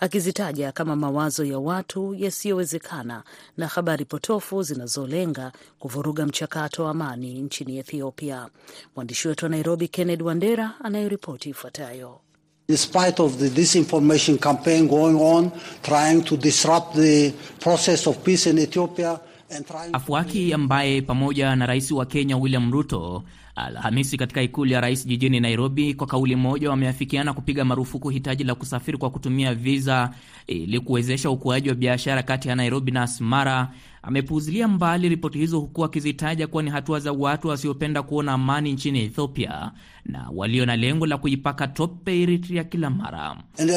akizitaja 0.00 0.72
kama 0.72 0.96
mawazo 0.96 1.44
ya 1.44 1.58
watu 1.58 2.14
yasiyowezekana 2.14 3.22
na 3.56 3.66
habari 3.66 4.04
potofu 4.04 4.62
zinazolenga 4.62 5.52
kuvuruga 5.78 6.26
mchakato 6.26 6.84
wa 6.84 6.90
amani 6.90 7.42
nchini 7.42 7.78
Ethiopia. 7.78 8.48
Mwandishi 8.96 9.28
wetu 9.28 9.44
wa 9.44 9.48
Nairobi, 9.48 9.88
Kenneth 9.88 10.20
Wandera, 10.22 10.74
anayeripoti 10.84 11.48
ifuatayo. 11.50 12.20
Despite 12.68 13.22
of 13.22 13.36
the 13.38 13.48
disinformation 13.50 14.38
campaign 14.38 14.88
going 14.88 15.16
on 15.20 15.50
trying 15.82 16.22
to 16.22 16.36
disrupt 16.36 16.94
the 16.96 17.32
process 17.60 18.06
of 18.06 18.16
peace 18.18 18.50
in 18.50 18.58
Ethiopia 18.58 19.20
and 19.50 19.66
trying 19.66 19.90
Afwaki 19.94 20.52
ambaye 20.52 21.02
pamoja 21.02 21.56
na 21.56 21.66
rais 21.66 21.90
wa 21.90 22.06
Kenya 22.06 22.36
William 22.36 22.72
Ruto 22.72 23.22
Alhamisi 23.66 24.16
katika 24.16 24.42
ikulu 24.42 24.70
ya 24.72 24.80
rais 24.80 25.06
jijini 25.06 25.40
Nairobi, 25.40 25.94
kwa 25.94 26.06
kauli 26.06 26.36
moja 26.36 26.70
wameafikiana 26.70 27.32
kupiga 27.32 27.64
marufuku 27.64 28.08
hitaji 28.08 28.44
la 28.44 28.54
kusafiri 28.54 28.98
kwa 28.98 29.10
kutumia 29.10 29.54
viza 29.54 30.10
ili 30.46 30.80
kuwezesha 30.80 31.30
ukuaji 31.30 31.68
wa 31.68 31.74
biashara 31.74 32.22
kati 32.22 32.48
ya 32.48 32.56
Nairobi 32.56 32.90
na 32.92 33.02
Asmara. 33.02 33.70
Amepuuzilia 34.02 34.68
mbali 34.68 35.08
ripoti 35.08 35.38
hizo, 35.38 35.60
huku 35.60 35.84
akizitaja 35.84 36.46
kuwa 36.46 36.62
ni 36.62 36.70
hatua 36.70 37.00
za 37.00 37.12
watu 37.12 37.48
wasiopenda 37.48 38.02
kuona 38.02 38.32
amani 38.32 38.72
nchini 38.72 39.00
Ethiopia 39.04 39.70
na 40.04 40.30
walio 40.34 40.66
na 40.66 40.76
lengo 40.76 41.06
la 41.06 41.18
kuipaka 41.18 41.66
tope 41.68 42.22
Eritrea 42.22 42.64
kila 42.64 42.90
mara. 42.90 43.36
and 43.58 43.68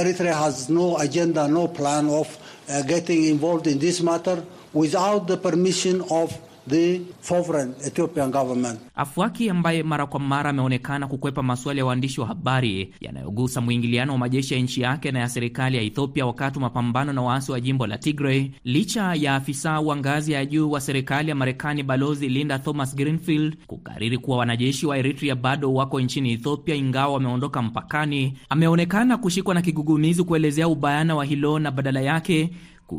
The 6.68 7.02
sovereign 7.22 7.74
Ethiopian 7.86 8.32
government. 8.32 8.80
Afwaki 8.96 9.50
ambaye 9.50 9.84
mara 9.84 10.06
kwa 10.06 10.20
mara 10.20 10.50
ameonekana 10.50 11.08
kukwepa 11.08 11.44
maswali 11.44 11.80
ya 11.80 11.86
waandishi 11.86 12.22
wa 12.22 12.28
habari 12.28 12.94
yanayogusa 13.02 13.62
mwingiliano 13.62 14.12
wa 14.12 14.18
majeshi 14.18 14.54
ya 14.54 14.60
nchi 14.60 14.82
yake 14.82 15.12
na 15.12 15.20
ya 15.20 15.30
serikali 15.30 15.78
ya 15.78 15.84
Ethiopia 15.84 16.26
wakati 16.26 16.58
wa 16.58 16.62
mapambano 16.62 17.14
na 17.14 17.22
waasi 17.22 17.52
wa 17.52 17.60
jimbo 17.62 17.88
la 17.88 17.98
Tigray, 17.98 18.52
licha 18.64 19.16
ya 19.16 19.36
afisa 19.36 19.80
wa 19.80 19.96
ngazi 19.98 20.32
ya 20.32 20.46
juu 20.46 20.72
wa 20.72 20.82
serikali 20.82 21.30
ya 21.30 21.36
Marekani 21.36 21.84
Balozi 21.84 22.30
Linda 22.30 22.60
Thomas 22.60 22.96
Greenfield 22.96 23.58
kukariri 23.68 24.18
kuwa 24.18 24.38
wanajeshi 24.38 24.86
wa 24.86 24.98
Eritrea 24.98 25.36
bado 25.36 25.74
wako 25.74 26.02
nchini 26.02 26.32
Ethiopia 26.32 26.76
ingawa 26.76 27.14
wameondoka 27.14 27.62
mpakani, 27.62 28.38
ameonekana 28.50 29.18
kushikwa 29.18 29.54
na 29.54 29.62
kigugumizi 29.62 30.24
kuelezea 30.24 30.68
ubayana 30.68 31.16
wa 31.16 31.26
hilo 31.26 31.60
na 31.60 31.72
badala 31.72 32.02
yake 32.02 32.50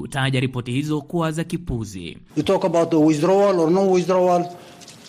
kutaja 0.01 0.41
ripoti 0.41 0.73
hizo 0.73 1.01
kuwa 1.01 1.33
za 1.33 1.45
kipuzi. 1.45 2.19
You 2.37 2.43
talk 2.43 2.65
about 2.65 2.91
the 2.91 2.97
withdrawal 2.97 3.61
or 3.61 3.71
no 3.71 3.91
withdrawal. 3.91 4.47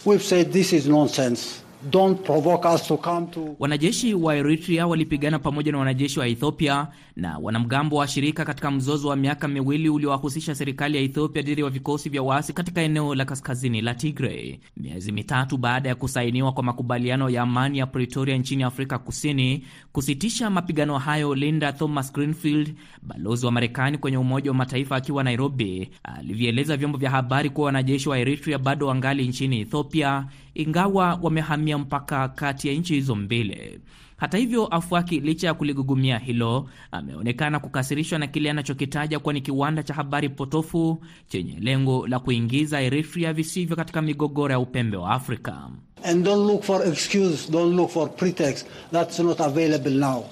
We've 0.05 0.23
said 0.23 0.51
this 0.51 0.73
is 0.73 0.85
nonsense. 0.85 1.62
Don't 1.89 2.23
provoke 2.23 2.65
us 2.65 2.87
to 2.87 2.97
come 2.97 3.27
to 3.27 3.55
Wanajeshi 3.59 4.13
wa 4.13 4.35
Eritrea 4.35 4.87
walipigana 4.87 5.39
pamoja 5.39 5.71
na 5.71 5.77
wanajeshi 5.77 6.19
wa 6.19 6.27
Ethiopia 6.27 6.87
na 7.15 7.37
wanamgambo 7.37 7.95
wa 7.95 8.07
shirika 8.07 8.45
katika 8.45 8.71
mzozo 8.71 9.07
wa 9.07 9.15
miaka 9.15 9.47
miwili 9.47 9.89
uliowahusisha 9.89 10.55
serikali 10.55 10.97
ya 10.97 11.03
Ethiopia 11.03 11.41
dhidi 11.41 11.61
ya 11.61 11.69
vikosi 11.69 12.09
vya 12.09 12.23
waasi 12.23 12.53
katika 12.53 12.81
eneo 12.81 13.15
la 13.15 13.25
kaskazini 13.25 13.81
la 13.81 13.93
Tigray. 13.95 14.59
Miezi 14.77 15.11
mitatu 15.11 15.57
baada 15.57 15.89
ya 15.89 15.95
kusainiwa 15.95 16.51
kwa 16.51 16.63
makubaliano 16.63 17.29
ya 17.29 17.41
amani 17.41 17.77
ya 17.77 17.85
Pretoria 17.87 18.37
nchini 18.37 18.63
Afrika 18.63 18.97
Kusini 18.99 19.65
kusitisha 19.91 20.49
mapigano 20.49 20.97
hayo, 20.97 21.35
Linda 21.35 21.73
Thomas 21.73 22.13
Greenfield, 22.13 22.75
balozi 23.01 23.45
wa 23.45 23.51
Marekani 23.51 23.97
kwenye 23.97 24.17
Umoja 24.17 24.51
wa 24.51 24.57
Mataifa 24.57 24.95
akiwa 24.95 25.23
Nairobi, 25.23 25.89
alivyoeleza 26.03 26.77
vyombo 26.77 26.97
vya 26.97 27.09
habari 27.09 27.49
kuwa 27.49 27.65
wanajeshi 27.65 28.09
wa 28.09 28.19
Eritrea 28.19 28.57
bado 28.57 28.87
wangali 28.87 29.27
nchini 29.27 29.59
Ethiopia 29.61 30.25
ingawa 30.55 31.19
wamehamia 31.21 31.77
mpaka 31.77 32.27
kati 32.29 32.67
ya 32.67 32.73
nchi 32.73 32.93
hizo 32.93 33.15
mbili. 33.15 33.79
Hata 34.17 34.37
hivyo, 34.37 34.67
Afwaki 34.67 35.19
licha 35.19 35.47
ya 35.47 35.53
kuligugumia 35.53 36.17
hilo, 36.19 36.69
ameonekana 36.91 37.59
kukasirishwa 37.59 38.19
na 38.19 38.27
kile 38.27 38.49
anachokitaja 38.51 39.19
kuwa 39.19 39.33
ni 39.33 39.41
kiwanda 39.41 39.83
cha 39.83 39.93
habari 39.93 40.29
potofu 40.29 41.03
chenye 41.27 41.57
lengo 41.59 42.07
la 42.07 42.19
kuingiza 42.19 42.81
Eritrea 42.81 43.33
visivyo 43.33 43.75
katika 43.75 44.01
migogoro 44.01 44.51
ya 44.51 44.59
upembe 44.59 44.97
wa 44.97 45.09
Afrika. 45.11 45.69
and 46.05 46.25
don't 46.25 46.47
look 46.47 46.63
for 46.63 46.85
excuse, 46.87 47.47
don't 47.51 47.75
look 47.75 47.89
for 47.89 48.09
pretext. 48.09 48.67
That's 48.91 49.19
not 49.19 49.39
available 49.39 49.91
now. 49.91 50.25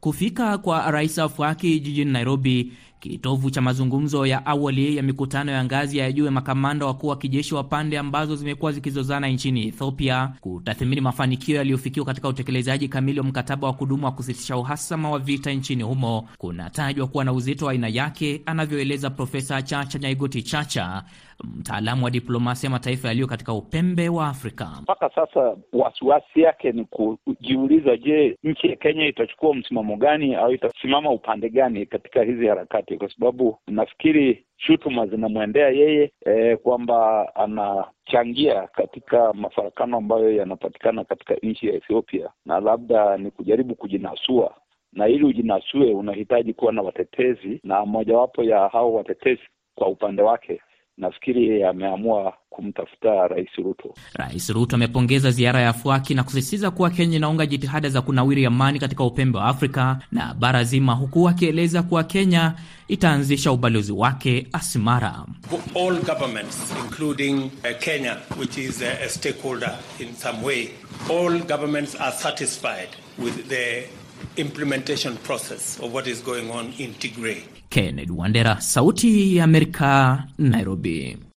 Kufika 0.00 0.58
kwa 0.58 0.90
Rais 0.90 1.18
Afwaki 1.18 1.80
jijini 1.80 2.12
Nairobi, 2.12 2.72
kitovu 3.02 3.50
cha 3.50 3.60
mazungumzo 3.60 4.26
ya 4.26 4.46
awali 4.46 4.96
ya 4.96 5.02
mikutano 5.02 5.52
ya 5.52 5.64
ngazi 5.64 5.98
ya 5.98 6.12
juu 6.12 6.24
ya 6.24 6.30
makamanda 6.30 6.86
wakuu 6.86 7.06
wa 7.06 7.16
kijeshi 7.16 7.54
wa 7.54 7.64
pande 7.64 7.98
ambazo 7.98 8.36
zimekuwa 8.36 8.72
zikizozana 8.72 9.28
nchini 9.28 9.66
Ethiopia, 9.68 10.32
kutathimini 10.40 11.00
mafanikio 11.00 11.56
yaliyofikiwa 11.56 12.06
katika 12.06 12.28
utekelezaji 12.28 12.88
kamili 12.88 13.20
wa 13.20 13.26
mkataba 13.26 13.66
wa 13.66 13.72
kudumu 13.72 14.04
wa 14.04 14.12
kusitisha 14.12 14.56
uhasama 14.56 15.10
wa 15.10 15.18
vita 15.18 15.52
nchini 15.52 15.82
humo, 15.82 16.28
kunatajwa 16.38 17.06
kuwa 17.06 17.24
na 17.24 17.32
uzito 17.32 17.66
wa 17.66 17.72
aina 17.72 17.88
yake, 17.88 18.42
anavyoeleza 18.46 19.10
Profesa 19.10 19.62
Chacha 19.62 19.98
Nyaigoti 19.98 20.42
Chacha, 20.42 21.02
mtaalamu 21.44 22.04
wa 22.04 22.10
diplomasia 22.10 22.70
mataifa 22.70 23.08
yaliyo 23.08 23.26
katika 23.26 23.52
upembe 23.52 24.08
wa 24.08 24.28
Afrika. 24.28 24.68
Mpaka 24.82 25.10
sasa 25.14 25.56
wasiwasi 25.72 26.40
yake 26.40 26.72
ni 26.72 26.84
kujiuliza, 26.84 27.96
je, 27.96 28.38
nchi 28.44 28.66
ya 28.68 28.76
Kenya 28.76 29.06
itachukua 29.06 29.54
msimamo 29.54 29.96
gani 29.96 30.34
au 30.34 30.52
itasimama 30.52 31.10
upande 31.10 31.50
gani 31.50 31.86
katika 31.86 32.22
hizi 32.22 32.46
harakati? 32.46 32.96
Kwa 32.96 33.08
sababu 33.14 33.58
nafikiri 33.66 34.44
shutuma 34.56 35.06
zinamwendea 35.06 35.68
yeye 35.68 36.12
e, 36.26 36.56
kwamba 36.56 37.28
anachangia 37.34 38.66
katika 38.66 39.32
mafarakano 39.32 39.96
ambayo 39.96 40.32
yanapatikana 40.36 41.04
katika 41.04 41.34
nchi 41.42 41.66
ya 41.66 41.74
Ethiopia, 41.74 42.30
na 42.46 42.60
labda 42.60 43.16
ni 43.18 43.30
kujaribu 43.30 43.74
kujinasua 43.74 44.54
na 44.92 45.08
ili 45.08 45.24
ujinasue 45.24 45.94
unahitaji 45.94 46.54
kuwa 46.54 46.72
na 46.72 46.82
watetezi, 46.82 47.60
na 47.64 47.86
mojawapo 47.86 48.42
ya 48.44 48.68
hao 48.68 48.94
watetezi 48.94 49.42
kwa 49.74 49.88
upande 49.88 50.22
wake 50.22 50.60
nafikiri 50.98 51.64
ameamua 51.64 52.32
kumtafuta 52.50 53.28
Rais 53.28 53.48
Ruto. 53.56 53.94
Rais 54.14 54.48
Ruto 54.50 54.76
amepongeza 54.76 55.30
ziara 55.30 55.60
ya 55.60 55.72
Fwaki 55.72 56.14
na 56.14 56.24
kusisitiza 56.24 56.70
kuwa 56.70 56.90
Kenya 56.90 57.16
inaunga 57.16 57.46
jitihada 57.46 57.88
za 57.88 58.02
kunawiri 58.02 58.46
amani 58.46 58.78
katika 58.78 59.04
upembe 59.04 59.38
wa 59.38 59.44
Afrika 59.44 59.98
na 60.12 60.34
bara 60.34 60.64
zima, 60.64 60.92
huku 60.94 61.28
akieleza 61.28 61.82
kuwa 61.82 62.04
Kenya 62.04 62.54
itaanzisha 62.88 63.52
ubalozi 63.52 63.92
wake 63.92 64.46
Asmara. 64.52 65.24
All 65.74 66.00
governments 66.00 66.74
including 66.84 67.34
uh, 67.44 67.78
Kenya 67.80 68.16
which 68.40 68.58
is 68.58 68.82
a 68.82 69.08
stakeholder 69.08 69.78
in 70.00 70.14
some 70.14 70.42
way 70.46 70.68
all 71.10 71.38
governments 71.38 72.00
are 72.00 72.12
satisfied 72.12 72.88
with 73.18 73.48
the 73.48 73.84
implementation 74.36 75.16
process 75.18 75.78
of 75.80 75.92
what 75.92 76.06
is 76.06 76.20
going 76.20 76.50
on 76.50 76.66
in 76.78 76.94
Tigray. 76.94 77.42
Kennedy 77.70 78.10
Wandera, 78.12 78.60
Sauti 78.60 79.36
ya 79.36 79.44
Amerika, 79.44 80.24
Nairobi. 80.38 81.31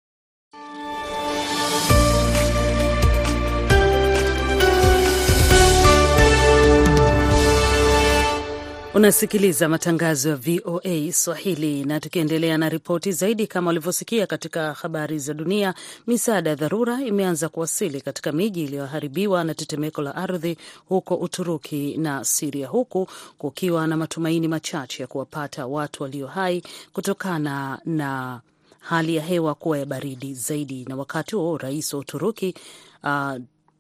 Unasikiliza 8.95 9.69
matangazo 9.69 10.29
ya 10.29 10.37
VOA 10.37 11.13
Swahili 11.13 11.85
na 11.85 12.01
tukiendelea 12.01 12.59
na 12.59 12.69
ripoti 12.69 13.13
zaidi, 13.13 13.47
kama 13.47 13.71
ulivyosikia 13.71 14.27
katika 14.27 14.73
habari 14.73 15.19
za 15.19 15.35
dunia, 15.35 15.75
misaada 16.07 16.51
ya 16.51 16.57
dharura 16.57 17.01
imeanza 17.01 17.49
kuwasili 17.49 18.01
katika 18.01 18.33
miji 18.33 18.65
iliyoharibiwa 18.65 19.45
na 19.45 19.55
tetemeko 19.55 20.03
la 20.03 20.15
ardhi 20.15 20.57
huko 20.89 21.15
Uturuki 21.15 21.97
na 21.97 22.25
Siria, 22.25 22.69
huku 22.69 23.09
kukiwa 23.39 23.87
na 23.87 23.97
matumaini 23.97 24.49
machache 24.49 25.03
ya 25.03 25.07
kuwapata 25.07 25.67
watu 25.67 26.03
walio 26.03 26.27
hai 26.27 26.63
kutokana 26.93 27.79
na 27.85 28.41
hali 28.81 29.17
ya 29.17 29.23
hewa 29.23 29.55
kuwa 29.55 29.79
ya 29.79 29.87
baridi 29.87 30.35
zaidi. 30.35 30.85
Na 30.89 30.97
wakati 30.97 31.37
huo 31.37 31.59
rais 31.59 31.95
wa 31.95 32.01
Uturuki 32.01 32.55
uh, 33.05 33.33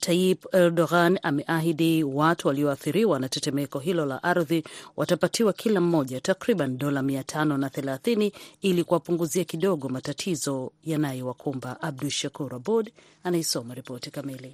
Tayyip 0.06 0.54
Erdogan 0.54 1.18
ameahidi 1.22 2.04
watu 2.04 2.48
walioathiriwa 2.48 3.18
na 3.18 3.28
tetemeko 3.28 3.78
hilo 3.78 4.06
la 4.06 4.22
ardhi 4.22 4.64
watapatiwa 4.96 5.52
kila 5.52 5.80
mmoja 5.80 6.20
takriban 6.20 6.78
dola 6.78 7.02
mia 7.02 7.24
tano 7.24 7.58
na 7.58 7.70
thelathini 7.70 8.32
ili 8.62 8.84
kuwapunguzia 8.84 9.44
kidogo 9.44 9.88
matatizo 9.88 10.72
yanayowakumba. 10.84 11.82
Abdu 11.82 12.10
Shakur 12.10 12.54
Abud 12.54 12.90
anaisoma 13.24 13.74
ripoti 13.74 14.10
kamili. 14.10 14.52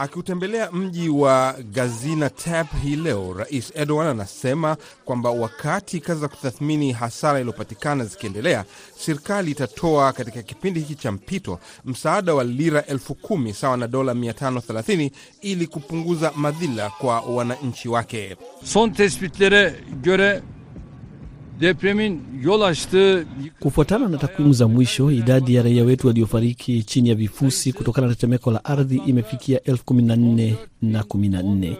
Akiutembelea 0.00 0.70
mji 0.72 1.08
wa 1.08 1.54
Gaziantep 1.72 2.66
hii 2.82 2.96
leo, 2.96 3.32
Rais 3.38 3.72
Erdogan 3.74 4.06
anasema 4.06 4.76
kwamba 5.04 5.30
wakati 5.30 6.00
kazi 6.00 6.20
za 6.20 6.28
kutathmini 6.28 6.92
hasara 6.92 7.38
iliyopatikana 7.40 8.04
zikiendelea, 8.04 8.64
serikali 8.98 9.50
itatoa 9.50 10.12
katika 10.12 10.42
kipindi 10.42 10.80
hiki 10.80 10.94
cha 10.94 11.12
mpito 11.12 11.58
msaada 11.84 12.34
wa 12.34 12.44
lira 12.44 12.86
elfu 12.86 13.14
kumi 13.14 13.54
sawa 13.54 13.76
na 13.76 13.86
dola 13.88 14.12
530 14.14 15.10
ili 15.40 15.66
kupunguza 15.66 16.32
madhila 16.36 16.90
kwa 16.90 17.20
wananchi 17.20 17.88
wake. 17.88 18.36
son 18.64 18.92
tespitlere 18.92 19.74
göre 20.02 20.42
depremin 21.60 22.20
yol 22.42 22.60
açtığı 22.60 23.26
Kufuatana 23.60 24.12
na 24.12 24.18
takwimu 24.18 24.52
za 24.54 24.68
mwisho, 24.68 25.10
idadi 25.10 25.54
ya 25.54 25.62
raia 25.62 25.84
wetu 25.84 26.06
waliofariki 26.06 26.82
chini 26.82 27.08
ya 27.08 27.14
vifusi 27.14 27.72
kutokana 27.72 28.06
na 28.06 28.14
tetemeko 28.14 28.50
la 28.50 28.64
ardhi 28.64 28.96
imefikia 29.06 29.62
elfu 29.64 29.84
kumi 29.84 30.02
na 30.02 30.16
nne 30.16 30.56
na 30.82 31.02
kumi 31.04 31.28
na 31.28 31.42
nne. 31.42 31.76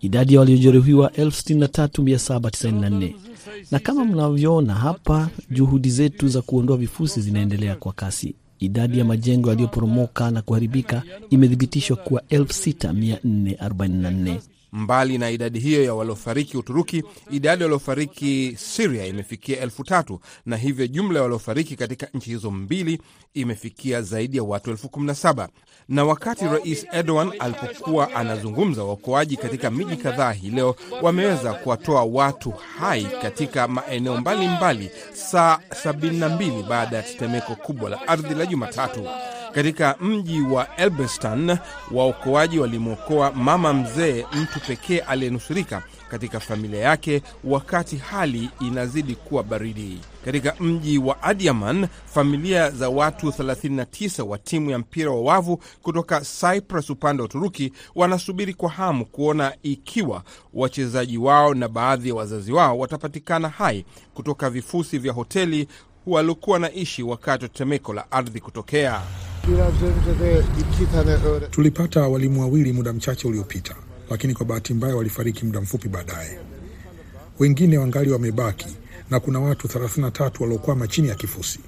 Idadi 0.00 0.34
ya 0.34 0.40
waliojeruhiwa 0.40 1.12
elfu 1.12 1.36
sitini 1.36 1.60
na 1.60 1.68
tatu 1.68 2.02
mia 2.02 2.18
saba 2.18 2.50
tisaini 2.50 2.80
na 2.80 2.90
nne. 2.90 3.16
Na 3.70 3.78
kama 3.78 4.04
mnavyoona 4.04 4.74
hapa, 4.74 5.28
juhudi 5.50 5.90
zetu 5.90 6.28
za 6.28 6.42
kuondoa 6.42 6.76
vifusi 6.76 7.20
zinaendelea 7.20 7.74
kwa 7.76 7.92
kasi. 7.92 8.34
Idadi 8.58 8.98
ya 8.98 9.04
majengo 9.04 9.48
yaliyoporomoka 9.50 10.30
na 10.30 10.42
kuharibika 10.42 11.02
imethibitishwa 11.30 11.96
kuwa 11.96 12.22
6444. 12.30 14.36
Mbali 14.78 15.18
na 15.18 15.30
idadi 15.30 15.58
hiyo 15.60 15.84
ya 15.84 15.94
waliofariki 15.94 16.56
Uturuki, 16.56 17.02
idadi 17.30 17.62
ya 17.62 17.66
waliofariki 17.66 18.54
Siria 18.58 19.06
imefikia 19.06 19.60
elfu 19.60 19.84
tatu 19.84 20.20
na 20.46 20.56
hivyo 20.56 20.86
jumla 20.86 21.18
ya 21.18 21.22
waliofariki 21.22 21.76
katika 21.76 22.08
nchi 22.14 22.30
hizo 22.30 22.50
mbili 22.50 23.00
imefikia 23.34 24.02
zaidi 24.02 24.36
ya 24.36 24.42
watu 24.42 24.70
elfu 24.70 24.88
kumi 24.88 25.06
na 25.06 25.14
saba. 25.14 25.48
Na 25.88 26.04
wakati 26.04 26.44
Rais 26.44 26.86
Erdogan 26.92 27.32
alipokuwa 27.38 28.14
anazungumza, 28.14 28.84
waokoaji 28.84 29.36
katika 29.36 29.70
miji 29.70 29.96
kadhaa 29.96 30.32
hii 30.32 30.50
leo 30.50 30.76
wameweza 31.02 31.52
kuwatoa 31.54 32.04
watu 32.04 32.50
hai 32.50 33.06
katika 33.22 33.68
maeneo 33.68 34.16
mbalimbali 34.20 34.90
saa 35.12 35.58
72 35.84 36.62
baada 36.68 36.96
ya 36.96 37.02
tetemeko 37.02 37.54
kubwa 37.54 37.90
la 37.90 38.08
ardhi 38.08 38.34
la 38.34 38.46
Jumatatu. 38.46 39.06
Katika 39.54 39.96
mji 40.00 40.40
wa 40.40 40.76
elbestan 40.76 41.58
waokoaji 41.92 42.58
walimwokoa 42.58 43.32
mama 43.32 43.72
mzee, 43.72 44.26
mtu 44.32 44.60
pekee 44.60 44.98
aliyenusurika 44.98 45.82
katika 46.10 46.40
familia 46.40 46.80
yake, 46.80 47.22
wakati 47.44 47.96
hali 47.96 48.50
inazidi 48.60 49.14
kuwa 49.14 49.42
baridi. 49.42 50.00
Katika 50.24 50.54
mji 50.60 50.98
wa 50.98 51.22
Adiaman, 51.22 51.86
familia 52.06 52.70
za 52.70 52.88
watu 52.88 53.26
39 53.28 54.22
wa 54.22 54.38
timu 54.38 54.70
ya 54.70 54.78
mpira 54.78 55.10
wa 55.10 55.20
wavu 55.22 55.60
kutoka 55.82 56.20
Cyprus 56.20 56.90
upande 56.90 57.22
wa 57.22 57.26
Uturuki 57.28 57.72
wanasubiri 57.94 58.54
kwa 58.54 58.70
hamu 58.70 59.06
kuona 59.06 59.52
ikiwa 59.62 60.22
wachezaji 60.54 61.18
wao 61.18 61.54
na 61.54 61.68
baadhi 61.68 62.08
ya 62.08 62.14
wazazi 62.14 62.52
wao 62.52 62.78
watapatikana 62.78 63.48
hai 63.48 63.84
kutoka 64.14 64.50
vifusi 64.50 64.98
vya 64.98 65.12
hoteli 65.12 65.68
waliokuwa 66.06 66.58
naishi 66.58 67.02
wakati 67.02 67.44
wa 67.44 67.48
tetemeko 67.48 67.92
la 67.92 68.12
ardhi 68.12 68.40
kutokea. 68.40 69.02
Tulipata 71.50 72.00
walimu 72.08 72.40
wawili 72.40 72.72
muda 72.72 72.92
mchache 72.92 73.28
uliopita, 73.28 73.74
lakini 74.10 74.34
kwa 74.34 74.46
bahati 74.46 74.74
mbaya 74.74 74.96
walifariki 74.96 75.44
muda 75.46 75.60
mfupi 75.60 75.88
baadaye. 75.88 76.38
Wengine 77.38 77.78
wangali 77.78 78.10
wamebaki 78.12 78.76
na 79.10 79.20
kuna 79.20 79.40
watu 79.40 79.66
33 79.68 80.30
waliokwama 80.42 80.88
chini 80.88 81.08
ya 81.08 81.14
kifusi. 81.14 81.60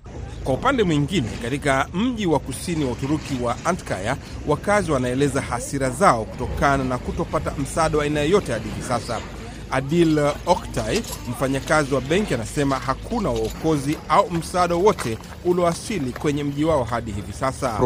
Kwa 0.44 0.54
upande 0.54 0.82
mwingine, 0.82 1.28
katika 1.42 1.88
mji 1.94 2.26
wa 2.26 2.38
kusini 2.38 2.84
wa 2.84 2.90
Uturuki 2.92 3.34
wa 3.42 3.56
Antkaya, 3.64 4.16
wakazi 4.46 4.90
wanaeleza 4.92 5.40
hasira 5.40 5.90
zao 5.90 6.24
kutokana 6.24 6.84
na 6.84 6.98
kutopata 6.98 7.52
msaada 7.58 7.98
wa 7.98 8.04
aina 8.04 8.20
yoyote 8.20 8.52
hadi 8.52 8.68
hivi 8.68 8.82
sasa. 8.88 9.20
Adil 9.70 10.18
Oktay, 10.46 11.00
mfanyakazi 11.30 11.94
wa 11.94 12.00
benki, 12.00 12.34
anasema 12.34 12.78
hakuna 12.78 13.30
uokozi 13.30 13.96
au 14.08 14.30
msaada 14.30 14.74
wowote 14.74 15.18
uliowasili 15.44 16.12
kwenye 16.12 16.44
mji 16.44 16.64
wao 16.64 16.84
hadi 16.84 17.10
hivi 17.12 17.32
sasa. 17.32 17.78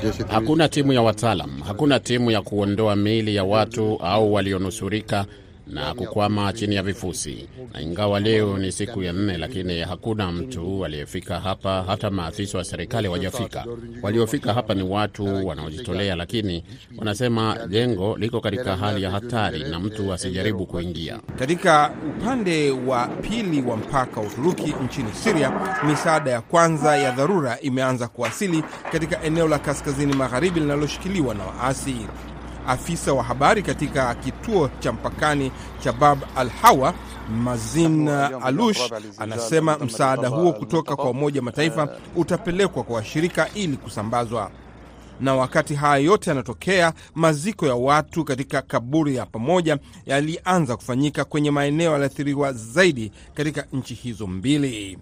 Cesetimiz... 0.00 0.30
Hakuna 0.30 0.68
timu 0.68 0.92
ya 0.92 1.02
wataalam, 1.02 1.60
hakuna 1.66 2.00
timu 2.00 2.30
ya 2.30 2.42
kuondoa 2.42 2.96
miili 2.96 3.36
ya 3.36 3.44
watu 3.44 3.98
au 4.02 4.32
walionusurika 4.34 5.26
na 5.72 5.94
kukwama 5.94 6.52
chini 6.52 6.74
ya 6.74 6.82
vifusi. 6.82 7.48
Na 7.74 7.80
ingawa 7.80 8.20
leo 8.20 8.58
ni 8.58 8.72
siku 8.72 9.02
ya 9.02 9.12
nne, 9.12 9.36
lakini 9.38 9.80
hakuna 9.80 10.32
mtu 10.32 10.84
aliyefika 10.84 11.40
hapa, 11.40 11.84
hata 11.86 12.10
maafisa 12.10 12.58
wa 12.58 12.64
serikali 12.64 13.08
wajafika. 13.08 13.64
Waliofika 14.02 14.54
hapa 14.54 14.74
ni 14.74 14.82
watu 14.82 15.46
wanaojitolea, 15.46 16.16
lakini 16.16 16.64
wanasema 16.98 17.58
jengo 17.68 18.16
liko 18.16 18.40
katika 18.40 18.76
hali 18.76 19.02
ya 19.02 19.10
hatari 19.10 19.64
na 19.64 19.80
mtu 19.80 20.12
asijaribu 20.12 20.66
kuingia. 20.66 21.20
Katika 21.38 21.90
upande 22.18 22.70
wa 22.70 23.06
pili 23.08 23.62
wa 23.62 23.76
mpaka 23.76 24.20
wa 24.20 24.26
Uturuki 24.26 24.74
nchini 24.84 25.12
Siria, 25.12 25.52
misaada 25.86 26.30
ya 26.30 26.40
kwanza 26.40 26.96
ya 26.96 27.10
dharura 27.10 27.60
imeanza 27.60 28.08
kuwasili 28.08 28.64
katika 28.92 29.22
eneo 29.22 29.48
la 29.48 29.58
kaskazini 29.58 30.12
magharibi 30.14 30.60
linaloshikiliwa 30.60 31.34
na 31.34 31.44
waasi. 31.44 31.96
Afisa 32.66 33.12
wa 33.12 33.22
habari 33.22 33.62
katika 33.62 34.14
kituo 34.14 34.70
cha 34.80 34.92
mpakani 34.92 35.52
cha 35.80 35.92
Bab 35.92 36.18
al 36.36 36.48
Hawa, 36.50 36.94
Mazin 37.44 38.08
Alush, 38.08 38.92
anasema 39.18 39.78
msaada 39.78 40.28
huo 40.28 40.52
kutoka 40.52 40.96
kwa 40.96 41.10
Umoja 41.10 41.40
wa 41.40 41.44
Mataifa 41.44 41.88
utapelekwa 42.16 42.82
kwa 42.82 42.96
washirika 42.96 43.48
ili 43.54 43.76
kusambazwa. 43.76 44.50
Na 45.20 45.34
wakati 45.34 45.74
haya 45.74 45.96
yote 46.04 46.30
yanatokea, 46.30 46.92
maziko 47.14 47.66
ya 47.66 47.74
watu 47.74 48.24
katika 48.24 48.62
kaburi 48.62 49.16
ya 49.16 49.26
pamoja 49.26 49.78
yalianza 50.06 50.76
kufanyika 50.76 51.24
kwenye 51.24 51.50
maeneo 51.50 51.92
yaliathiriwa 51.92 52.52
zaidi 52.52 53.12
katika 53.34 53.66
nchi 53.72 53.94
hizo 53.94 54.26
mbili. 54.26 54.98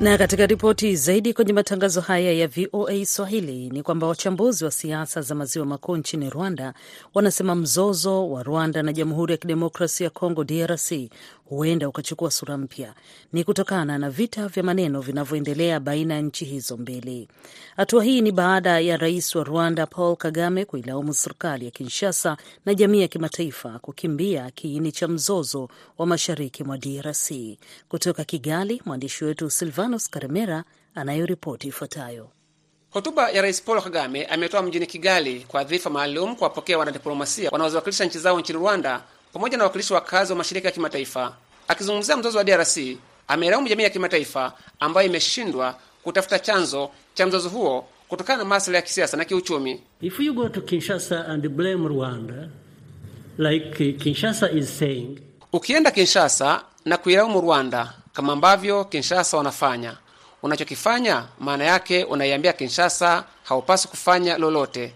Na 0.00 0.18
katika 0.18 0.46
ripoti 0.46 0.96
zaidi 0.96 1.32
kwenye 1.34 1.52
matangazo 1.52 2.00
haya 2.00 2.32
ya 2.32 2.48
VOA 2.48 3.06
Swahili 3.06 3.70
ni 3.70 3.82
kwamba 3.82 4.06
wachambuzi 4.06 4.64
wa 4.64 4.70
siasa 4.70 5.20
za 5.22 5.34
maziwa 5.34 5.66
makuu 5.66 5.96
nchini 5.96 6.30
Rwanda 6.30 6.74
wanasema 7.14 7.54
mzozo 7.54 8.30
wa 8.30 8.42
Rwanda 8.42 8.82
na 8.82 8.92
Jamhuri 8.92 9.32
ya 9.32 9.36
Kidemokrasia 9.38 10.04
ya 10.04 10.10
Kongo 10.10 10.44
DRC 10.44 10.92
huenda 11.50 11.88
ukachukua 11.88 12.30
sura 12.30 12.56
mpya. 12.58 12.94
Ni 13.32 13.44
kutokana 13.44 13.98
na 13.98 14.10
vita 14.10 14.48
vya 14.48 14.62
maneno 14.62 15.00
vinavyoendelea 15.00 15.80
baina 15.80 16.14
ya 16.14 16.20
nchi 16.20 16.44
hizo 16.44 16.76
mbili. 16.76 17.28
Hatua 17.76 18.04
hii 18.04 18.20
ni 18.20 18.32
baada 18.32 18.80
ya 18.80 18.96
rais 18.96 19.34
wa 19.34 19.44
Rwanda 19.44 19.86
Paul 19.86 20.16
Kagame 20.16 20.64
kuilaumu 20.64 21.14
serikali 21.14 21.64
ya 21.64 21.70
Kinshasa 21.70 22.36
na 22.66 22.74
jamii 22.74 23.00
ya 23.00 23.08
kimataifa 23.08 23.78
kukimbia 23.78 24.50
kiini 24.50 24.92
cha 24.92 25.08
mzozo 25.08 25.68
wa 25.98 26.06
mashariki 26.06 26.64
mwa 26.64 26.78
DRC. 26.78 27.30
Kutoka 27.88 28.24
Kigali, 28.24 28.82
mwandishi 28.84 29.24
wetu 29.24 29.50
Silvanus 29.50 30.10
Karemera 30.10 30.64
anayoripoti 30.94 31.68
ifuatayo. 31.68 32.30
Hotuba 32.90 33.30
ya 33.30 33.42
Rais 33.42 33.62
Paul 33.62 33.82
Kagame 33.82 34.24
ametoa 34.24 34.62
mjini 34.62 34.86
Kigali 34.86 35.40
kwa 35.48 35.64
dhifa 35.64 35.90
maalum 35.90 36.36
kuwapokea 36.36 36.78
wanadiplomasia 36.78 37.50
wanaoziwakilisha 37.52 38.04
nchi 38.04 38.18
zao 38.18 38.40
nchini 38.40 38.58
Rwanda 38.58 39.02
pamoja 39.32 39.56
na 39.58 39.64
wa 39.64 39.72
wakazi 39.90 40.32
wa 40.32 40.38
mashirika 40.38 40.68
ya 40.68 40.72
kimataifa. 40.72 41.36
Akizungumzia 41.68 42.16
mzozo 42.16 42.38
wa 42.38 42.44
DRC, 42.44 42.78
amelaumu 43.28 43.68
jamii 43.68 43.82
ya 43.82 43.90
kimataifa 43.90 44.52
ambayo 44.80 45.06
imeshindwa 45.06 45.74
kutafuta 46.02 46.38
chanzo 46.38 46.90
cha 47.14 47.26
mzozo 47.26 47.48
huo 47.48 47.88
kutokana 48.08 48.38
na 48.38 48.44
masuala 48.44 48.78
ya 48.78 48.82
kisiasa 48.82 49.16
na 49.16 49.24
kiuchumi. 49.24 49.80
If 50.00 50.20
you 50.20 50.34
go 50.34 50.48
to 50.48 50.60
Kinshasa 50.60 51.26
and 51.28 51.48
blame 51.48 51.88
Rwanda, 51.88 52.48
like 53.38 53.92
Kinshasa 53.98 54.50
is 54.50 54.78
saying, 54.78 55.18
ukienda 55.52 55.90
Kinshasa 55.90 56.62
na 56.84 56.96
kuilaumu 56.96 57.40
Rwanda 57.40 57.92
kama 58.12 58.32
ambavyo 58.32 58.84
Kinshasa 58.84 59.36
wanafanya 59.36 59.96
unachokifanya 60.42 61.24
maana 61.38 61.64
yake 61.64 62.04
unaiambia 62.04 62.52
Kinshasa 62.52 63.24
haupaswi 63.44 63.90
kufanya 63.90 64.38
lolote. 64.38 64.94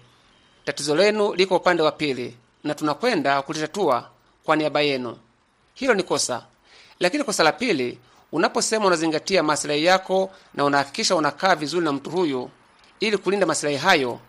Tatizo 0.64 0.96
lenu 0.96 1.34
liko 1.34 1.56
upande 1.56 1.82
wa 1.82 1.92
pili 1.92 2.36
na 2.64 2.74
tunakwenda 2.74 3.42
kulitatua 3.42 4.08
kwa 4.44 4.56
niaba 4.56 4.80
yenu. 4.80 5.16
Hilo 5.74 5.94
ni 5.94 6.02
kosa. 6.02 6.46
Lakini 7.00 7.24
kosa 7.24 7.42
la 7.44 7.52
pili, 7.52 7.98
unaposema 8.32 8.86
unazingatia 8.86 9.42
masilahi 9.42 9.84
yako 9.84 10.30
na 10.54 10.64
unahakikisha 10.64 11.16
unakaa 11.16 11.54
vizuri 11.54 11.84
na 11.84 11.92
mtu 11.92 12.10
huyu 12.10 12.50
ili 13.00 13.18
kulinda 13.18 13.46
masilahi 13.46 13.76
hayo, 13.76 14.20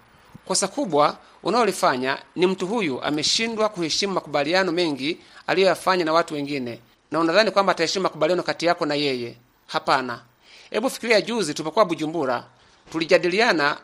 kosa 0.47 0.67
kubwa 0.67 1.17
unaolifanya 1.43 2.17
ni 2.35 2.47
mtu 2.47 2.67
huyu 2.67 3.01
ameshindwa 3.03 3.69
kuheshimu 3.69 4.13
makubaliano 4.13 4.71
mengi 4.71 5.17
aliyoyafanya 5.47 6.05
na 6.05 6.13
watu 6.13 6.33
wengine, 6.33 6.79
na 7.11 7.19
unadhani 7.19 7.51
kwamba 7.51 7.71
ataheshimu 7.71 8.03
makubaliano 8.03 8.43
kati 8.43 8.65
yako 8.65 8.85
na 8.85 8.95
yeye. 8.95 9.37
Hapana. 9.67 10.21
Hebu 10.69 10.89
fikiria, 10.89 11.21
juzi 11.21 11.53
tulipokuwa 11.53 11.85
Bujumbura, 11.85 12.43
tulijadiliana 12.91 13.77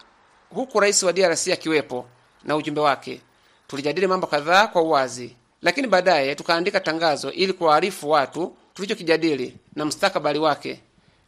huku 0.50 0.80
rais 0.80 1.04
wa 1.04 1.14
DRC 1.14 1.48
akiwepo 1.48 2.06
na 2.44 2.56
ujumbe 2.56 2.82
wake. 2.82 3.22
Tulijadili 3.68 4.08
mambo 4.08 4.28
kadhaa 4.28 4.68
kwa 4.68 4.82
uwazi, 4.82 5.36
lakini 5.62 5.88
baadaye 5.88 6.36
tukaandika 6.36 6.80
tangazo 6.80 7.32
ili 7.32 7.54
kuwaarifu 7.54 8.10
watu 8.10 8.56
tulichokijadili 8.74 9.58
na 9.76 9.86
mustakabali 9.86 10.40
wake. 10.40 10.80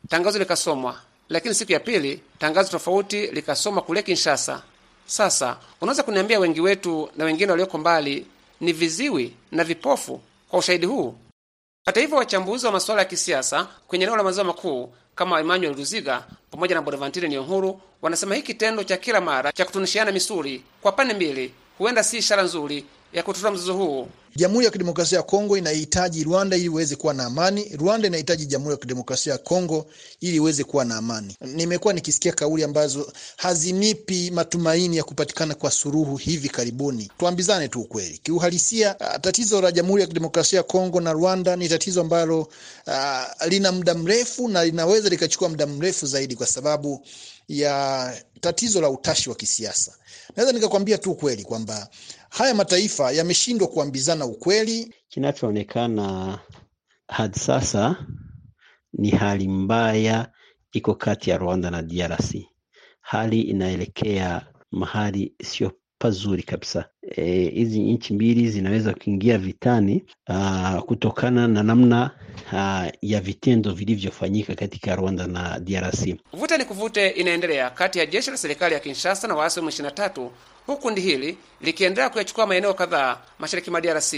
Tangazo 0.09 0.39
likasomwa, 0.39 0.99
lakini 1.29 1.55
siku 1.55 1.71
ya 1.71 1.79
pili 1.79 2.21
tangazo 2.39 2.71
tofauti 2.71 3.27
likasomwa 3.27 3.81
kule 3.81 4.01
Kinshasa. 4.03 4.63
Sasa 5.05 5.57
unaweza 5.81 6.03
kuniambia 6.03 6.39
wengi 6.39 6.61
wetu 6.61 7.09
na 7.17 7.25
wengine 7.25 7.51
walioko 7.51 7.77
mbali 7.77 8.25
ni 8.61 8.73
viziwi 8.73 9.33
na 9.51 9.63
vipofu 9.63 10.21
kwa 10.49 10.59
ushahidi 10.59 10.85
huu? 10.85 11.15
Hata 11.85 11.99
hivyo, 12.01 12.17
wachambuzi 12.17 12.65
wa 12.65 12.71
masuala 12.71 13.01
ya 13.01 13.05
kisiasa 13.07 13.67
kwenye 13.87 14.03
eneo 14.05 14.17
la 14.17 14.23
maziwa 14.23 14.45
makuu 14.45 14.93
kama 15.15 15.39
Emmanuel 15.39 15.75
Ruziga 15.75 16.23
pamoja 16.51 16.75
na 16.75 16.81
Bonaventure 16.81 17.27
Niyonkuru 17.27 17.81
wanasema 18.01 18.35
hiki 18.35 18.47
kitendo 18.47 18.83
cha 18.83 18.97
kila 18.97 19.21
mara 19.21 19.51
cha 19.51 19.65
kutunishiana 19.65 20.11
misuli 20.11 20.63
kwa 20.81 20.91
pande 20.91 21.13
mbili 21.13 21.53
huenda 21.77 22.03
si 22.03 22.17
ishara 22.17 22.43
nzuri 22.43 22.85
ya 23.13 23.23
kutatua 23.23 23.51
mzozo 23.51 23.73
huu. 23.73 24.07
Jamhuri 24.35 24.65
ya 24.65 24.71
Kidemokrasia 24.71 25.17
ya 25.17 25.23
Kongo 25.23 25.57
inahitaji 25.57 26.23
Rwanda 26.23 26.55
ili 26.57 26.65
iweze 26.65 26.95
kuwa 26.95 27.13
na 27.13 27.25
amani. 27.25 27.71
Rwanda 27.79 28.07
inahitaji 28.07 28.45
Jamhuri 28.45 28.71
ya 28.71 28.77
Kidemokrasia 28.77 29.31
ya 29.33 29.37
Kongo 29.39 29.85
ili 30.21 30.35
iweze 30.37 30.63
kuwa 30.63 30.85
na 30.85 30.95
amani. 30.97 31.37
Nimekuwa 31.41 31.93
nikisikia 31.93 32.31
kauli 32.31 32.63
ambazo 32.63 33.13
hazinipi 33.37 34.31
matumaini 34.31 34.97
ya 34.97 35.03
kupatikana 35.03 35.55
kwa 35.55 35.71
suluhu 35.71 36.15
hivi 36.17 36.49
karibuni. 36.49 37.11
Tuambizane 37.17 37.67
tu 37.67 37.81
ukweli, 37.81 38.17
kiuhalisia, 38.17 38.93
tatizo 39.21 39.61
la 39.61 39.71
Jamhuri 39.71 40.01
ya 40.01 40.07
Kidemokrasia 40.07 40.57
ya 40.57 40.63
Kongo 40.63 41.01
na 41.01 41.11
Rwanda 41.13 41.55
ni 41.55 41.69
tatizo 41.69 42.01
ambalo 42.01 42.39
uh, 42.87 43.47
lina 43.47 43.71
muda 43.71 43.93
mrefu 43.93 44.47
na 44.47 44.65
linaweza 44.65 45.09
likachukua 45.09 45.49
muda 45.49 45.65
mrefu 45.67 46.05
zaidi 46.05 46.35
kwa 46.35 46.47
sababu 46.47 47.05
ya 47.49 48.13
tatizo 48.41 48.81
la 48.81 48.89
utashi 48.89 49.29
wa 49.29 49.35
kisiasa. 49.35 49.91
Naweza 50.35 50.53
nikakwambia 50.53 50.97
tu 50.97 51.11
ukweli 51.11 51.43
kwamba 51.43 51.87
haya 52.33 52.53
mataifa 52.53 53.11
yameshindwa 53.11 53.67
kuambizana 53.67 54.25
ukweli. 54.25 54.93
Kinachoonekana 55.09 56.39
hadi 57.07 57.39
sasa 57.39 57.95
ni 58.93 59.09
hali 59.09 59.47
mbaya 59.47 60.31
iko 60.71 60.95
kati 60.95 61.29
ya 61.29 61.37
Rwanda 61.37 61.71
na 61.71 61.81
DRC. 61.81 62.35
Hali 63.01 63.41
inaelekea 63.41 64.45
mahali 64.71 65.33
sio 65.43 65.71
pazuri 65.97 66.43
kabisa. 66.43 66.85
Hizi 67.15 67.79
e, 67.79 67.93
nchi 67.93 68.13
mbili 68.13 68.49
zinaweza 68.49 68.93
kuingia 68.93 69.37
vitani 69.37 70.03
aa, 70.29 70.81
kutokana 70.81 71.47
na 71.47 71.63
namna 71.63 72.11
aa, 72.53 72.91
ya 73.01 73.21
vitendo 73.21 73.71
vilivyofanyika 73.73 74.55
katika 74.55 74.95
Rwanda 74.95 75.27
na 75.27 75.59
DRC. 75.59 76.15
Vuta 76.33 76.57
ni 76.57 76.65
kuvute 76.65 77.09
inaendelea 77.09 77.69
kati 77.69 77.99
ya 77.99 78.05
jeshi 78.05 78.31
la 78.31 78.37
serikali 78.37 78.73
ya 78.73 78.79
Kinshasa 78.79 79.27
na 79.27 79.35
waasi 79.35 79.59
wa 79.59 79.65
M23 79.65 80.29
huku 80.65 80.81
kundi 80.81 81.01
hili 81.01 81.37
likiendelea 81.61 82.09
kuyachukua 82.09 82.47
maeneo 82.47 82.73
kadhaa 82.73 83.17
mashariki 83.39 83.71
mwa 83.71 83.81
DRC. 83.81 84.13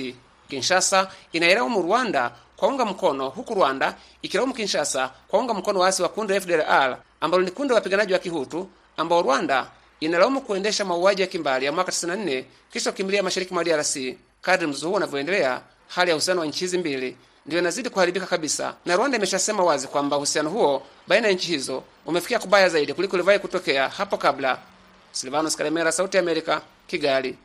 Kinshasa 0.49 1.11
inailaumu 1.31 1.81
Rwanda 1.81 2.31
kwa 2.57 2.67
unga 2.67 2.85
mkono, 2.85 3.29
huku 3.29 3.53
Rwanda 3.53 3.95
ikilaumu 4.21 4.53
Kinshasa 4.53 5.11
kwa 5.27 5.39
unga 5.39 5.53
mkono 5.53 5.79
waasi 5.79 6.01
wa 6.03 6.09
kundi 6.09 6.33
la 6.33 6.41
FDLR 6.41 6.97
ambalo 7.21 7.43
ni 7.43 7.51
kundi 7.51 7.69
la 7.69 7.75
wapiganaji 7.75 8.13
wa 8.13 8.19
Kihutu 8.19 8.69
ambao 8.97 9.21
Rwanda 9.21 9.67
inalaumu 9.99 10.41
kuendesha 10.41 10.85
mauaji 10.85 11.21
ya 11.21 11.27
kimbali 11.27 11.65
ya 11.65 11.71
mwaka 11.71 11.91
94 11.91 12.43
kisha 12.73 12.91
kukimbilia 12.91 13.23
mashariki 13.23 13.53
mwa 13.53 13.63
DRC. 13.63 13.97
Kadri 14.41 14.67
mzozo 14.67 14.87
huo 14.87 14.97
unavyoendelea, 14.97 15.61
hali 15.87 16.09
ya 16.09 16.15
uhusiano 16.15 16.41
wa 16.41 16.47
nchi 16.47 16.59
hizi 16.59 16.77
mbili 16.77 17.17
ndiyo 17.45 17.61
inazidi 17.61 17.89
kuharibika 17.89 18.25
kabisa, 18.25 18.75
na 18.85 18.95
Rwanda 18.95 19.17
imeshasema 19.17 19.63
wazi 19.63 19.87
kwamba 19.87 20.17
uhusiano 20.17 20.49
huo 20.49 20.83
baina 21.07 21.27
ya 21.27 21.33
nchi 21.33 21.47
hizo 21.47 21.83
umefikia 22.05 22.39
kubaya 22.39 22.69
zaidi 22.69 22.93
kuliko 22.93 23.17
iliwahi 23.17 23.39
kutokea 23.39 23.89
hapo 23.89 24.17
kabla. 24.17 24.57
Silvanus 25.15 25.55
Karemera, 25.55 25.91
Sauti 25.91 26.17
ya 26.17 26.23
Amerika, 26.23 26.61
Kigali. 26.87 27.37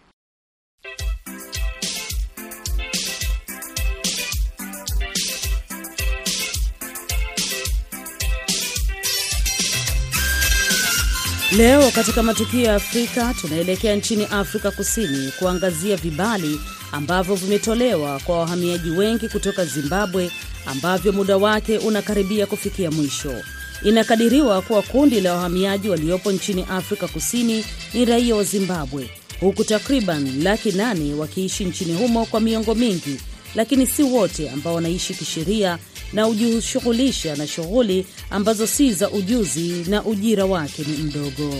Leo 11.56 11.90
katika 11.90 12.22
matukio 12.22 12.60
ya 12.60 12.74
Afrika 12.74 13.34
tunaelekea 13.40 13.96
nchini 13.96 14.24
Afrika 14.24 14.70
Kusini 14.70 15.32
kuangazia 15.38 15.96
vibali 15.96 16.60
ambavyo 16.92 17.34
vimetolewa 17.34 18.20
kwa 18.20 18.38
wahamiaji 18.38 18.90
wengi 18.90 19.28
kutoka 19.28 19.64
Zimbabwe 19.64 20.30
ambavyo 20.66 21.12
muda 21.12 21.36
wake 21.36 21.78
unakaribia 21.78 22.46
kufikia 22.46 22.90
mwisho. 22.90 23.42
Inakadiriwa 23.82 24.62
kuwa 24.62 24.82
kundi 24.82 25.20
la 25.20 25.34
wahamiaji 25.34 25.88
waliopo 25.88 26.32
nchini 26.32 26.66
Afrika 26.70 27.08
Kusini 27.08 27.64
ni 27.94 28.04
raia 28.04 28.34
wa 28.36 28.44
Zimbabwe, 28.44 29.10
huku 29.40 29.64
takriban 29.64 30.42
laki 30.42 30.72
nane 30.72 31.14
wakiishi 31.14 31.64
nchini 31.64 31.94
humo 31.94 32.26
kwa 32.26 32.40
miongo 32.40 32.74
mingi, 32.74 33.16
lakini 33.54 33.86
si 33.86 34.02
wote 34.02 34.50
ambao 34.50 34.74
wanaishi 34.74 35.14
kisheria 35.14 35.78
na 36.12 36.22
hujishughulisha 36.22 37.36
na 37.36 37.46
shughuli 37.46 38.06
ambazo 38.30 38.66
si 38.66 38.92
za 38.92 39.10
ujuzi 39.10 39.84
na 39.88 40.04
ujira 40.04 40.44
wake 40.44 40.82
ni 40.86 40.96
mdogo. 40.96 41.54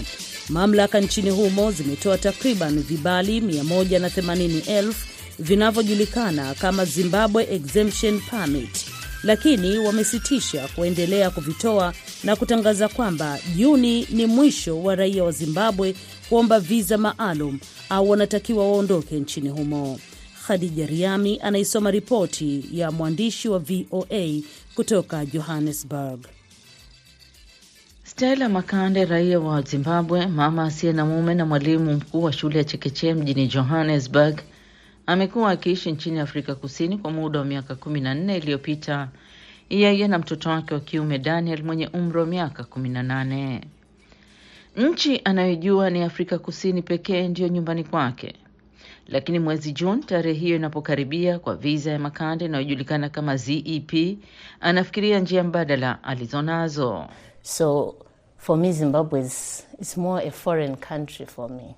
Mamlaka 0.48 1.00
nchini 1.00 1.30
humo 1.30 1.70
zimetoa 1.72 2.18
takriban 2.18 2.82
vibali 2.82 3.40
180,000 3.40 4.92
vinavyojulikana 5.38 6.54
kama 6.54 6.84
Zimbabwe 6.84 7.48
Exemption 7.54 8.20
Permit, 8.20 8.86
lakini 9.24 9.78
wamesitisha 9.78 10.68
kuendelea 10.68 11.30
kuvitoa 11.30 11.92
na 12.24 12.36
kutangaza 12.36 12.88
kwamba 12.88 13.38
Juni 13.56 14.06
ni 14.10 14.26
mwisho 14.26 14.82
wa 14.82 14.94
raia 14.94 15.24
wa 15.24 15.32
Zimbabwe 15.32 15.94
kuomba 16.28 16.60
viza 16.60 16.98
maalum 16.98 17.58
au 17.88 18.10
wanatakiwa 18.10 18.72
waondoke 18.72 19.16
nchini 19.20 19.48
humo. 19.48 19.98
Khadija 20.46 20.86
Riami 20.86 21.40
anaisoma 21.42 21.90
ripoti 21.90 22.64
ya 22.72 22.90
mwandishi 22.90 23.48
wa 23.48 23.58
VOA 23.58 24.40
kutoka 24.74 25.26
Johannesburg. 25.26 26.20
Stella 28.04 28.48
Makande, 28.48 29.04
raia 29.04 29.40
wa 29.40 29.62
Zimbabwe, 29.62 30.26
mama 30.26 30.64
asiye 30.64 30.92
na 30.92 31.04
mume 31.06 31.34
na 31.34 31.46
mwalimu 31.46 31.92
mkuu 31.94 32.22
wa 32.22 32.32
shule 32.32 32.58
ya 32.58 32.64
chekechea 32.64 33.14
mjini 33.14 33.46
Johannesburg, 33.46 34.40
amekuwa 35.10 35.50
akiishi 35.50 35.92
nchini 35.92 36.20
Afrika 36.20 36.54
Kusini 36.54 36.98
kwa 36.98 37.10
muda 37.10 37.38
wa 37.38 37.44
miaka 37.44 37.74
kumi 37.74 38.00
na 38.00 38.14
nne 38.14 38.36
iliyopita, 38.36 39.08
yeye 39.70 40.08
na 40.08 40.18
mtoto 40.18 40.50
wake 40.50 40.74
wa 40.74 40.80
kiume 40.80 41.18
Daniel 41.18 41.62
mwenye 41.64 41.86
umri 41.88 42.18
wa 42.18 42.26
miaka 42.26 42.64
kumi 42.64 42.88
na 42.88 43.02
nane. 43.02 43.60
Nchi 44.76 45.20
anayojua 45.24 45.90
ni 45.90 46.02
Afrika 46.02 46.38
Kusini 46.38 46.82
pekee 46.82 47.28
ndiyo 47.28 47.48
nyumbani 47.48 47.84
kwake, 47.84 48.34
lakini 49.08 49.38
mwezi 49.38 49.72
Juni, 49.72 50.02
tarehe 50.04 50.38
hiyo 50.38 50.56
inapokaribia 50.56 51.38
kwa 51.38 51.56
viza 51.56 51.90
ya 51.92 51.98
makande 51.98 52.44
inayojulikana 52.44 53.08
kama 53.08 53.36
ZEP, 53.36 54.18
anafikiria 54.60 55.20
njia 55.20 55.44
mbadala 55.44 56.04
alizonazo. 56.04 57.06
So 57.42 57.94
for 58.38 58.56
me 58.58 58.72
Zimbabwe 58.72 59.20
is, 59.20 59.66
is 59.80 59.96
more 59.96 60.28
a 60.28 60.30
foreign 60.30 60.76
country 60.76 61.26
for 61.26 61.50
me. 61.50 61.74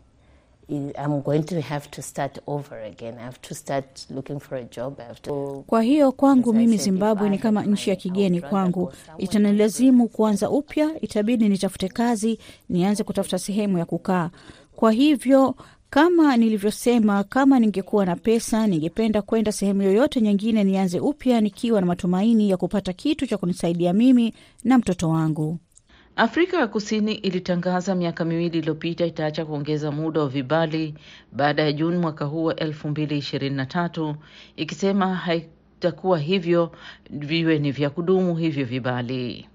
I'm 0.72 1.20
going 1.22 1.42
to 1.42 1.60
have 1.60 1.90
to 1.90 2.02
start 2.02 2.38
over 2.46 2.78
again. 2.82 3.14
I 3.18 3.22
have 3.22 3.40
to 3.42 3.54
start 3.54 4.06
looking 4.10 4.40
for 4.40 4.56
a 4.58 4.64
job. 4.64 5.00
I 5.00 5.04
have 5.04 5.22
to... 5.22 5.64
Kwa 5.66 5.82
hiyo 5.82 6.12
kwangu 6.12 6.52
mimi 6.52 6.76
Zimbabwe 6.76 7.30
ni 7.30 7.38
kama 7.38 7.62
nchi 7.64 7.90
ya 7.90 7.96
kigeni 7.96 8.40
kwangu, 8.40 8.92
itanilazimu 9.18 10.08
kuanza 10.08 10.50
upya, 10.50 11.00
itabidi 11.00 11.48
nitafute 11.48 11.88
kazi, 11.88 12.38
nianze 12.68 13.04
kutafuta 13.04 13.38
sehemu 13.38 13.78
ya 13.78 13.84
kukaa. 13.84 14.30
Kwa 14.76 14.92
hivyo 14.92 15.54
kama 15.90 16.36
nilivyosema, 16.36 17.24
kama 17.24 17.58
ningekuwa 17.60 18.06
na 18.06 18.16
pesa, 18.16 18.66
ningependa 18.66 19.22
kwenda 19.22 19.52
sehemu 19.52 19.82
yoyote 19.82 20.20
nyingine, 20.20 20.64
nianze 20.64 21.00
upya 21.00 21.40
nikiwa 21.40 21.80
na 21.80 21.86
matumaini 21.86 22.50
ya 22.50 22.56
kupata 22.56 22.92
kitu 22.92 23.26
cha 23.26 23.36
kunisaidia 23.38 23.92
mimi 23.92 24.34
na 24.64 24.78
mtoto 24.78 25.08
wangu. 25.08 25.58
Afrika 26.16 26.56
ya 26.56 26.66
Kusini 26.66 27.14
ilitangaza 27.14 27.94
miaka 27.94 28.24
miwili 28.24 28.58
iliyopita 28.58 29.06
itaacha 29.06 29.44
kuongeza 29.44 29.90
muda 29.90 30.20
wa 30.20 30.28
vibali 30.28 30.94
baada 31.32 31.62
ya 31.62 31.72
Juni 31.72 31.96
mwaka 31.98 32.24
huu 32.24 32.44
wa 32.44 32.56
elfu 32.56 32.88
mbili 32.88 33.18
ishirini 33.18 33.56
na 33.56 33.66
tatu 33.66 34.16
ikisema 34.56 35.14
haitakuwa 35.14 36.18
hivyo 36.18 36.72
viwe 37.10 37.58
ni 37.58 37.72
vya 37.72 37.90
kudumu 37.90 38.36
hivyo 38.36 38.64
vibali. 38.64 39.48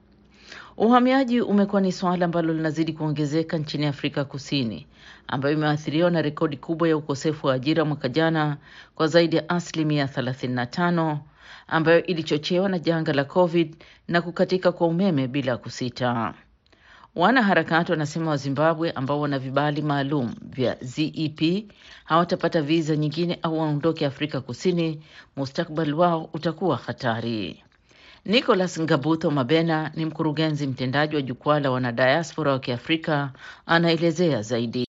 Uhamiaji 0.78 1.42
umekuwa 1.42 1.82
ni 1.82 1.92
suala 1.92 2.26
ambalo 2.26 2.54
linazidi 2.54 2.94
kuongezeka 2.94 3.58
nchini 3.58 3.86
Afrika 3.86 4.26
Kusini, 4.26 4.88
ambayo 5.28 5.54
imeathiriwa 5.56 6.12
na 6.12 6.22
rekodi 6.22 6.58
kubwa 6.58 6.88
ya 6.90 6.98
ukosefu 6.98 7.48
wa 7.48 7.54
ajira 7.54 7.86
mwaka 7.86 8.10
jana 8.10 8.58
kwa 8.96 9.08
zaidi 9.08 9.36
ya 9.36 9.50
asilimia 9.50 10.06
35 10.06 11.18
ambayo 11.68 12.04
ilichochewa 12.04 12.70
na 12.70 12.80
janga 12.80 13.14
la 13.14 13.24
COVID 13.24 13.76
na 14.08 14.22
kukatika 14.22 14.72
kwa 14.72 14.88
umeme 14.88 15.28
bila 15.28 15.58
kusita. 15.58 16.34
Wanaharakati 17.18 17.92
wanasema 17.92 18.30
Wazimbabwe 18.32 18.92
ambao 18.92 19.20
wana 19.22 19.40
vibali 19.40 19.82
maalum 19.82 20.36
vya 20.42 20.78
ZEP 20.82 21.72
hawatapata 22.06 22.62
viza 22.62 22.96
nyingine 22.96 23.40
au 23.42 23.60
waondoke 23.60 24.06
Afrika 24.06 24.42
Kusini, 24.42 25.04
mustakbali 25.36 25.94
wao 25.94 26.30
utakuwa 26.34 26.78
hatari. 26.78 27.64
Nicholas 28.26 28.80
Ngabutho 28.82 29.32
Mabena 29.32 29.92
ni 29.96 30.06
mkurugenzi 30.06 30.68
mtendaji 30.68 31.16
wa 31.16 31.22
jukwaa 31.22 31.60
la 31.60 31.72
wanadiaspora 31.72 32.52
wa 32.52 32.60
Kiafrika, 32.60 33.32
anaelezea 33.66 34.42
zaidi. 34.42 34.86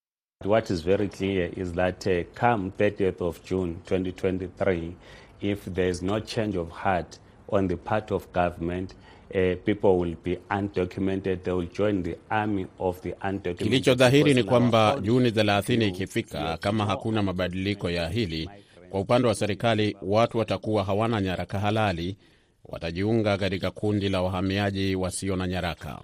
What 0.47 0.71
is 0.71 0.85
very 0.85 1.09
clear 1.09 1.59
is 1.61 1.73
that 1.73 2.07
uh, 2.07 2.13
come 2.41 2.71
30th 2.79 3.25
of 3.27 3.45
June 3.51 3.75
2023 3.91 4.93
if 5.41 5.65
there 5.75 5.89
is 5.91 6.03
no 6.03 6.21
change 6.21 6.59
of 6.59 6.71
heart 6.71 7.21
on 7.49 7.69
the 7.69 7.77
part 7.77 8.11
of 8.13 8.33
government 8.33 8.95
Uh, 9.35 9.57
people 9.65 9.89
will 9.99 10.17
be 10.25 10.39
undocumented 10.51 11.43
they 11.43 11.53
will 11.53 11.69
join 11.79 12.03
the 12.03 12.17
army 12.31 12.67
of 12.79 13.01
the 13.03 13.13
undocumented. 13.13 13.57
Kilicho 13.59 13.95
dhahiri 13.95 14.35
ni 14.35 14.43
kwamba 14.43 14.99
Juni 15.03 15.31
30 15.31 15.89
ikifika, 15.89 16.57
kama 16.57 16.87
hakuna 16.87 17.23
mabadiliko 17.23 17.91
ya 17.91 18.09
hili 18.09 18.51
kwa 18.91 19.01
upande 19.01 19.29
wa 19.29 19.35
serikali, 19.35 19.97
watu 20.03 20.39
watakuwa 20.39 20.85
hawana 20.85 21.21
nyaraka 21.21 21.59
halali, 21.59 22.17
watajiunga 22.65 23.39
katika 23.39 23.71
kundi 23.71 24.09
la 24.09 24.23
wahamiaji 24.23 24.97
wasio 24.97 25.37
na 25.37 25.47
nyaraka, 25.47 26.01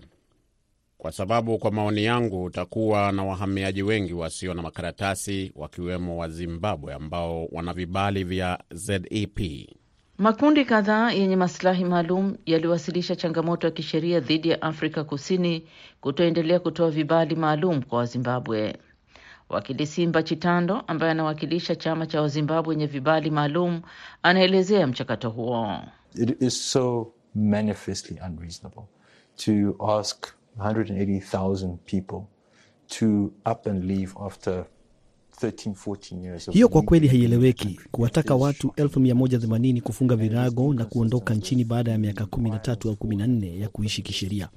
kwa 0.98 1.12
sababu 1.12 1.58
kwa 1.58 1.70
maoni 1.70 2.04
yangu 2.04 2.44
utakuwa 2.44 3.12
na 3.12 3.24
wahamiaji 3.24 3.82
wengi 3.82 4.12
wasio 4.14 4.54
na 4.54 4.62
makaratasi, 4.62 5.52
wakiwemo 5.56 6.16
wa 6.18 6.28
Zimbabwe 6.28 6.94
ambao 6.94 7.46
wana 7.52 7.72
vibali 7.72 8.24
vya 8.24 8.58
ZEP. 8.70 9.40
Makundi 10.18 10.64
kadhaa 10.64 11.10
yenye 11.10 11.36
masilahi 11.36 11.84
maalum 11.84 12.36
yaliwasilisha 12.46 13.16
changamoto 13.16 13.66
ya 13.66 13.70
kisheria 13.70 14.20
dhidi 14.20 14.48
ya 14.48 14.62
Afrika 14.62 15.04
Kusini 15.04 15.66
kutoendelea 16.00 16.60
kutoa 16.60 16.90
vibali 16.90 17.36
maalum 17.36 17.82
kwa 17.82 17.98
Wazimbabwe. 17.98 18.76
Wakili 19.48 19.86
Simba 19.86 20.22
Chitando 20.22 20.80
ambaye 20.86 21.12
anawakilisha 21.12 21.76
chama 21.76 22.06
cha 22.06 22.22
Wazimbabwe 22.22 22.70
wenye 22.70 22.86
vibali 22.86 23.30
maalum 23.30 23.82
anaelezea 24.22 24.86
mchakato 24.86 25.30
huo. 25.30 25.78
It 26.14 26.42
is 26.42 26.72
so 26.72 27.12
manifestly 27.34 28.20
unreasonable 28.26 28.82
to 29.36 29.76
ask 29.98 30.26
180,000 30.58 31.76
people 31.76 32.20
to 32.98 33.06
up 33.52 33.66
and 33.66 33.84
leave 33.84 34.12
after 34.26 34.64
13, 35.40 35.70
14 35.74 36.22
years 36.24 36.48
of 36.48 36.54
hiyo 36.54 36.68
kwa 36.68 36.82
kweli 36.82 37.08
haieleweki, 37.08 37.80
kuwataka 37.90 38.34
watu 38.34 38.68
180 38.68 39.80
kufunga 39.80 40.16
virago 40.16 40.74
na 40.74 40.84
kuondoka 40.84 41.34
nchini 41.34 41.64
baada 41.64 41.90
ya 41.92 41.98
miaka 41.98 42.24
13 42.24 42.88
au 42.88 42.94
14 42.94 43.60
ya 43.60 43.68
kuishi 43.68 44.02
kisheria. 44.02 44.48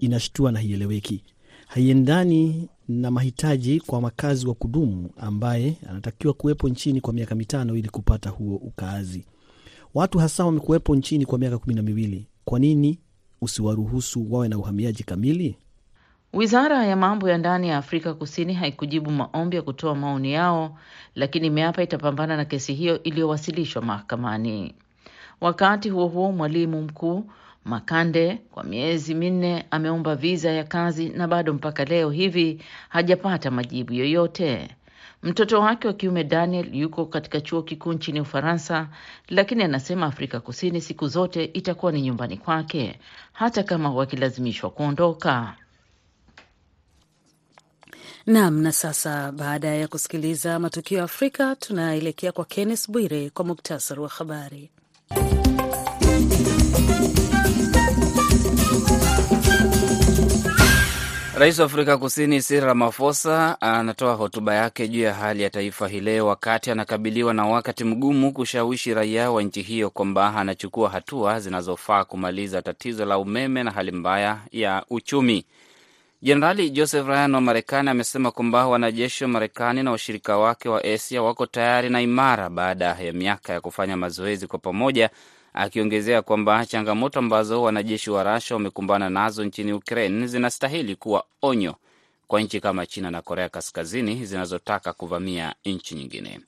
Inashtua 0.00 0.52
na 0.52 0.58
haieleweki, 0.58 1.22
haiendani 1.66 2.68
na 2.88 3.10
mahitaji 3.10 3.80
kwa 3.80 4.00
makazi 4.00 4.46
wa 4.46 4.54
kudumu 4.54 5.10
ambaye 5.16 5.76
anatakiwa 5.88 6.32
kuwepo 6.34 6.68
nchini 6.68 7.00
kwa 7.00 7.12
miaka 7.12 7.34
mitano 7.34 7.76
ili 7.76 7.88
kupata 7.88 8.30
huo 8.30 8.56
ukaazi. 8.56 9.24
Watu 9.94 10.18
hasa 10.18 10.44
wamekuwepo 10.44 10.96
nchini 10.96 11.26
kwa 11.26 11.38
miaka 11.38 11.58
kumi 11.58 11.74
na 11.74 11.82
miwili. 11.82 12.26
Kwa 12.44 12.58
nini 12.58 12.98
usiwaruhusu 13.40 14.32
wawe 14.32 14.48
na 14.48 14.58
uhamiaji 14.58 15.02
kamili? 15.02 15.56
Wizara 16.34 16.84
ya 16.86 16.96
mambo 16.96 17.28
ya 17.28 17.38
ndani 17.38 17.68
ya 17.68 17.76
Afrika 17.78 18.14
Kusini 18.14 18.54
haikujibu 18.54 19.10
maombi 19.10 19.56
ya 19.56 19.62
kutoa 19.62 19.94
maoni 19.94 20.32
yao, 20.32 20.78
lakini 21.14 21.46
imeapa 21.46 21.82
itapambana 21.82 22.36
na 22.36 22.44
kesi 22.44 22.74
hiyo 22.74 23.02
iliyowasilishwa 23.02 23.82
mahakamani. 23.82 24.74
Wakati 25.40 25.90
huo 25.90 26.06
huo, 26.06 26.32
mwalimu 26.32 26.82
mkuu 26.82 27.24
Makande 27.64 28.38
kwa 28.50 28.64
miezi 28.64 29.14
minne 29.14 29.66
ameomba 29.70 30.16
viza 30.16 30.50
ya 30.50 30.64
kazi 30.64 31.08
na 31.08 31.28
bado 31.28 31.54
mpaka 31.54 31.84
leo 31.84 32.10
hivi 32.10 32.62
hajapata 32.88 33.50
majibu 33.50 33.92
yoyote. 33.92 34.68
Mtoto 35.22 35.60
wake 35.60 35.86
wa 35.88 35.92
kiume 35.94 36.24
Daniel 36.24 36.76
yuko 36.76 37.06
katika 37.06 37.40
chuo 37.40 37.62
kikuu 37.62 37.92
nchini 37.92 38.20
Ufaransa, 38.20 38.88
lakini 39.28 39.62
anasema 39.64 40.06
Afrika 40.06 40.40
Kusini 40.40 40.80
siku 40.80 41.08
zote 41.08 41.44
itakuwa 41.44 41.92
ni 41.92 42.02
nyumbani 42.02 42.36
kwake 42.36 42.98
hata 43.32 43.62
kama 43.62 43.90
wakilazimishwa 43.90 44.70
kuondoka. 44.70 45.54
Nam. 48.26 48.60
Na 48.62 48.72
sasa 48.72 49.32
baada 49.32 49.68
ya 49.68 49.88
kusikiliza 49.88 50.58
matukio 50.58 50.98
ya 50.98 51.04
Afrika, 51.04 51.56
tunaelekea 51.56 52.32
kwa 52.32 52.44
Kenneth 52.44 52.90
Bwire 52.90 53.30
kwa 53.30 53.44
muktasari 53.44 54.00
wa 54.00 54.08
habari. 54.08 54.70
Rais 61.38 61.58
wa 61.58 61.64
Afrika 61.66 61.98
Kusini 61.98 62.40
Cyril 62.42 62.64
Ramaphosa 62.64 63.60
anatoa 63.60 64.14
hotuba 64.14 64.54
yake 64.54 64.88
juu 64.88 65.00
ya 65.00 65.14
hali 65.14 65.42
ya 65.42 65.50
taifa 65.50 65.88
hii 65.88 66.00
leo 66.00 66.26
wakati 66.26 66.70
anakabiliwa 66.70 67.34
na 67.34 67.46
wakati 67.46 67.84
mgumu 67.84 68.32
kushawishi 68.32 68.94
raia 68.94 69.30
wa 69.30 69.42
nchi 69.42 69.62
hiyo 69.62 69.90
kwamba 69.90 70.34
anachukua 70.36 70.90
hatua 70.90 71.40
zinazofaa 71.40 72.04
kumaliza 72.04 72.62
tatizo 72.62 73.04
la 73.04 73.18
umeme 73.18 73.62
na 73.62 73.70
hali 73.70 73.92
mbaya 73.92 74.38
ya 74.52 74.84
uchumi. 74.90 75.44
Jenerali 76.24 76.70
Joseph 76.70 77.06
Ryan 77.06 77.34
wa 77.34 77.40
Marekani 77.40 77.90
amesema 77.90 78.30
kwamba 78.30 78.66
wanajeshi 78.66 79.24
wa 79.24 79.28
Marekani 79.30 79.82
na 79.82 79.90
washirika 79.90 80.38
wake 80.38 80.68
wa 80.68 80.84
Asia 80.84 81.22
wako 81.22 81.46
tayari 81.46 81.90
na 81.90 82.00
imara 82.02 82.50
baada 82.50 82.84
ya 82.84 83.12
miaka 83.12 83.52
ya 83.52 83.60
kufanya 83.60 83.96
mazoezi 83.96 84.46
kwa 84.46 84.58
pamoja, 84.58 85.10
akiongezea 85.54 86.22
kwamba 86.22 86.66
changamoto 86.66 87.18
ambazo 87.18 87.62
wanajeshi 87.62 88.10
wa 88.10 88.22
Rasha 88.22 88.54
wamekumbana 88.54 89.10
nazo 89.10 89.44
nchini 89.44 89.72
Ukraine 89.72 90.26
zinastahili 90.26 90.96
kuwa 90.96 91.24
onyo 91.42 91.74
kwa 92.28 92.40
nchi 92.40 92.60
kama 92.60 92.86
China 92.86 93.10
na 93.10 93.22
Korea 93.22 93.48
Kaskazini 93.48 94.26
zinazotaka 94.26 94.92
kuvamia 94.92 95.54
nchi 95.64 95.94
nyingine. 95.94 96.40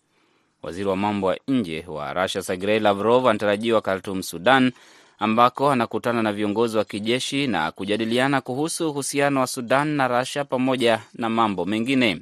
Waziri 0.62 0.88
wa 0.88 0.96
mambo 0.96 1.32
ya 1.32 1.38
nje 1.48 1.84
wa 1.88 2.12
Rasha 2.12 2.42
Sergei 2.42 2.78
Lavrov 2.80 3.28
anatarajiwa 3.28 3.80
Khartum, 3.80 4.22
Sudan, 4.22 4.72
ambako 5.18 5.70
anakutana 5.70 6.22
na 6.22 6.32
viongozi 6.32 6.76
wa 6.78 6.84
kijeshi 6.84 7.46
na 7.46 7.72
kujadiliana 7.72 8.40
kuhusu 8.40 8.90
uhusiano 8.90 9.40
wa 9.40 9.46
Sudan 9.46 9.88
na 9.88 10.08
rasia 10.08 10.44
pamoja 10.44 11.00
na 11.14 11.28
mambo 11.28 11.64
mengine. 11.64 12.20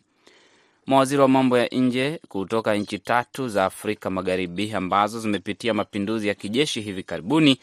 Mawaziri 0.86 1.20
wa 1.22 1.28
mambo 1.28 1.58
ya 1.58 1.66
nje 1.68 2.20
kutoka 2.28 2.74
nchi 2.74 2.98
tatu 2.98 3.48
za 3.48 3.64
Afrika 3.64 4.10
Magharibi 4.10 4.72
ambazo 4.74 5.20
zimepitia 5.20 5.74
mapinduzi 5.74 6.28
ya 6.28 6.34
kijeshi 6.34 6.80
hivi 6.80 7.02
karibuni 7.02 7.58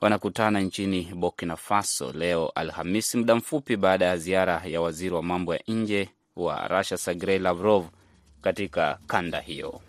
wanakutana 0.00 0.60
nchini 0.60 1.02
Burkina 1.14 1.56
Faso 1.56 2.12
leo 2.12 2.48
Alhamisi, 2.54 3.16
muda 3.16 3.34
mfupi 3.34 3.76
baada 3.76 4.04
ya 4.04 4.16
ziara 4.16 4.62
ya 4.66 4.80
waziri 4.80 5.14
wa 5.14 5.22
mambo 5.22 5.54
ya 5.54 5.60
nje 5.68 6.08
wa 6.36 6.68
Russia 6.68 6.96
Sergei 6.96 7.38
Lavrov 7.38 7.84
katika 8.42 8.98
kanda 9.06 9.40
hiyo. 9.40 9.80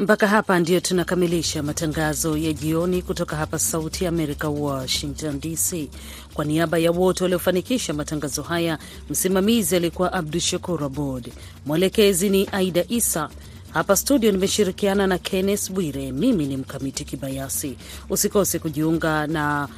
Mpaka 0.00 0.26
hapa 0.28 0.58
ndio 0.60 0.80
tunakamilisha 0.80 1.62
matangazo 1.62 2.36
ya 2.36 2.52
jioni 2.52 3.02
kutoka 3.02 3.36
hapa 3.36 3.58
Sauti 3.58 4.04
ya 4.04 4.08
Amerika, 4.08 4.48
Washington 4.48 5.40
DC. 5.40 5.88
Kwa 6.34 6.44
niaba 6.44 6.78
ya 6.78 6.90
wote 6.90 7.24
waliofanikisha 7.24 7.92
matangazo 7.94 8.42
haya, 8.42 8.78
msimamizi 9.10 9.76
alikuwa 9.76 10.12
Abdu 10.12 10.40
Shakur 10.40 10.84
Abod, 10.84 11.32
mwelekezi 11.66 12.30
ni 12.30 12.48
Aida 12.52 12.84
Isa, 12.88 13.28
Hapa 13.72 13.96
studio 13.96 14.32
nimeshirikiana 14.32 15.06
na 15.06 15.18
Kenneth 15.18 15.72
Bwire. 15.72 16.12
Mimi 16.12 16.46
ni 16.46 16.56
Mkamiti 16.56 17.04
Kibayasi. 17.04 17.76
Usikose 18.10 18.58
kujiunga 18.58 19.26
na 19.26 19.68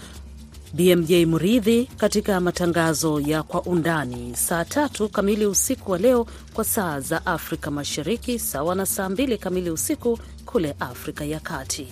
BMJ 0.74 1.12
Muridhi 1.26 1.84
katika 1.96 2.40
matangazo 2.40 3.20
ya 3.20 3.42
Kwa 3.42 3.62
Undani 3.62 4.36
saa 4.36 4.64
tatu 4.64 5.08
kamili 5.08 5.46
usiku 5.46 5.92
wa 5.92 5.98
leo 5.98 6.26
kwa 6.54 6.64
saa 6.64 7.00
za 7.00 7.26
Afrika 7.26 7.70
Mashariki, 7.70 8.38
sawa 8.38 8.74
na 8.74 8.86
saa 8.86 9.08
mbili 9.08 9.38
kamili 9.38 9.70
usiku 9.70 10.18
kule 10.46 10.74
Afrika 10.80 11.24
ya 11.24 11.40
Kati. 11.40 11.88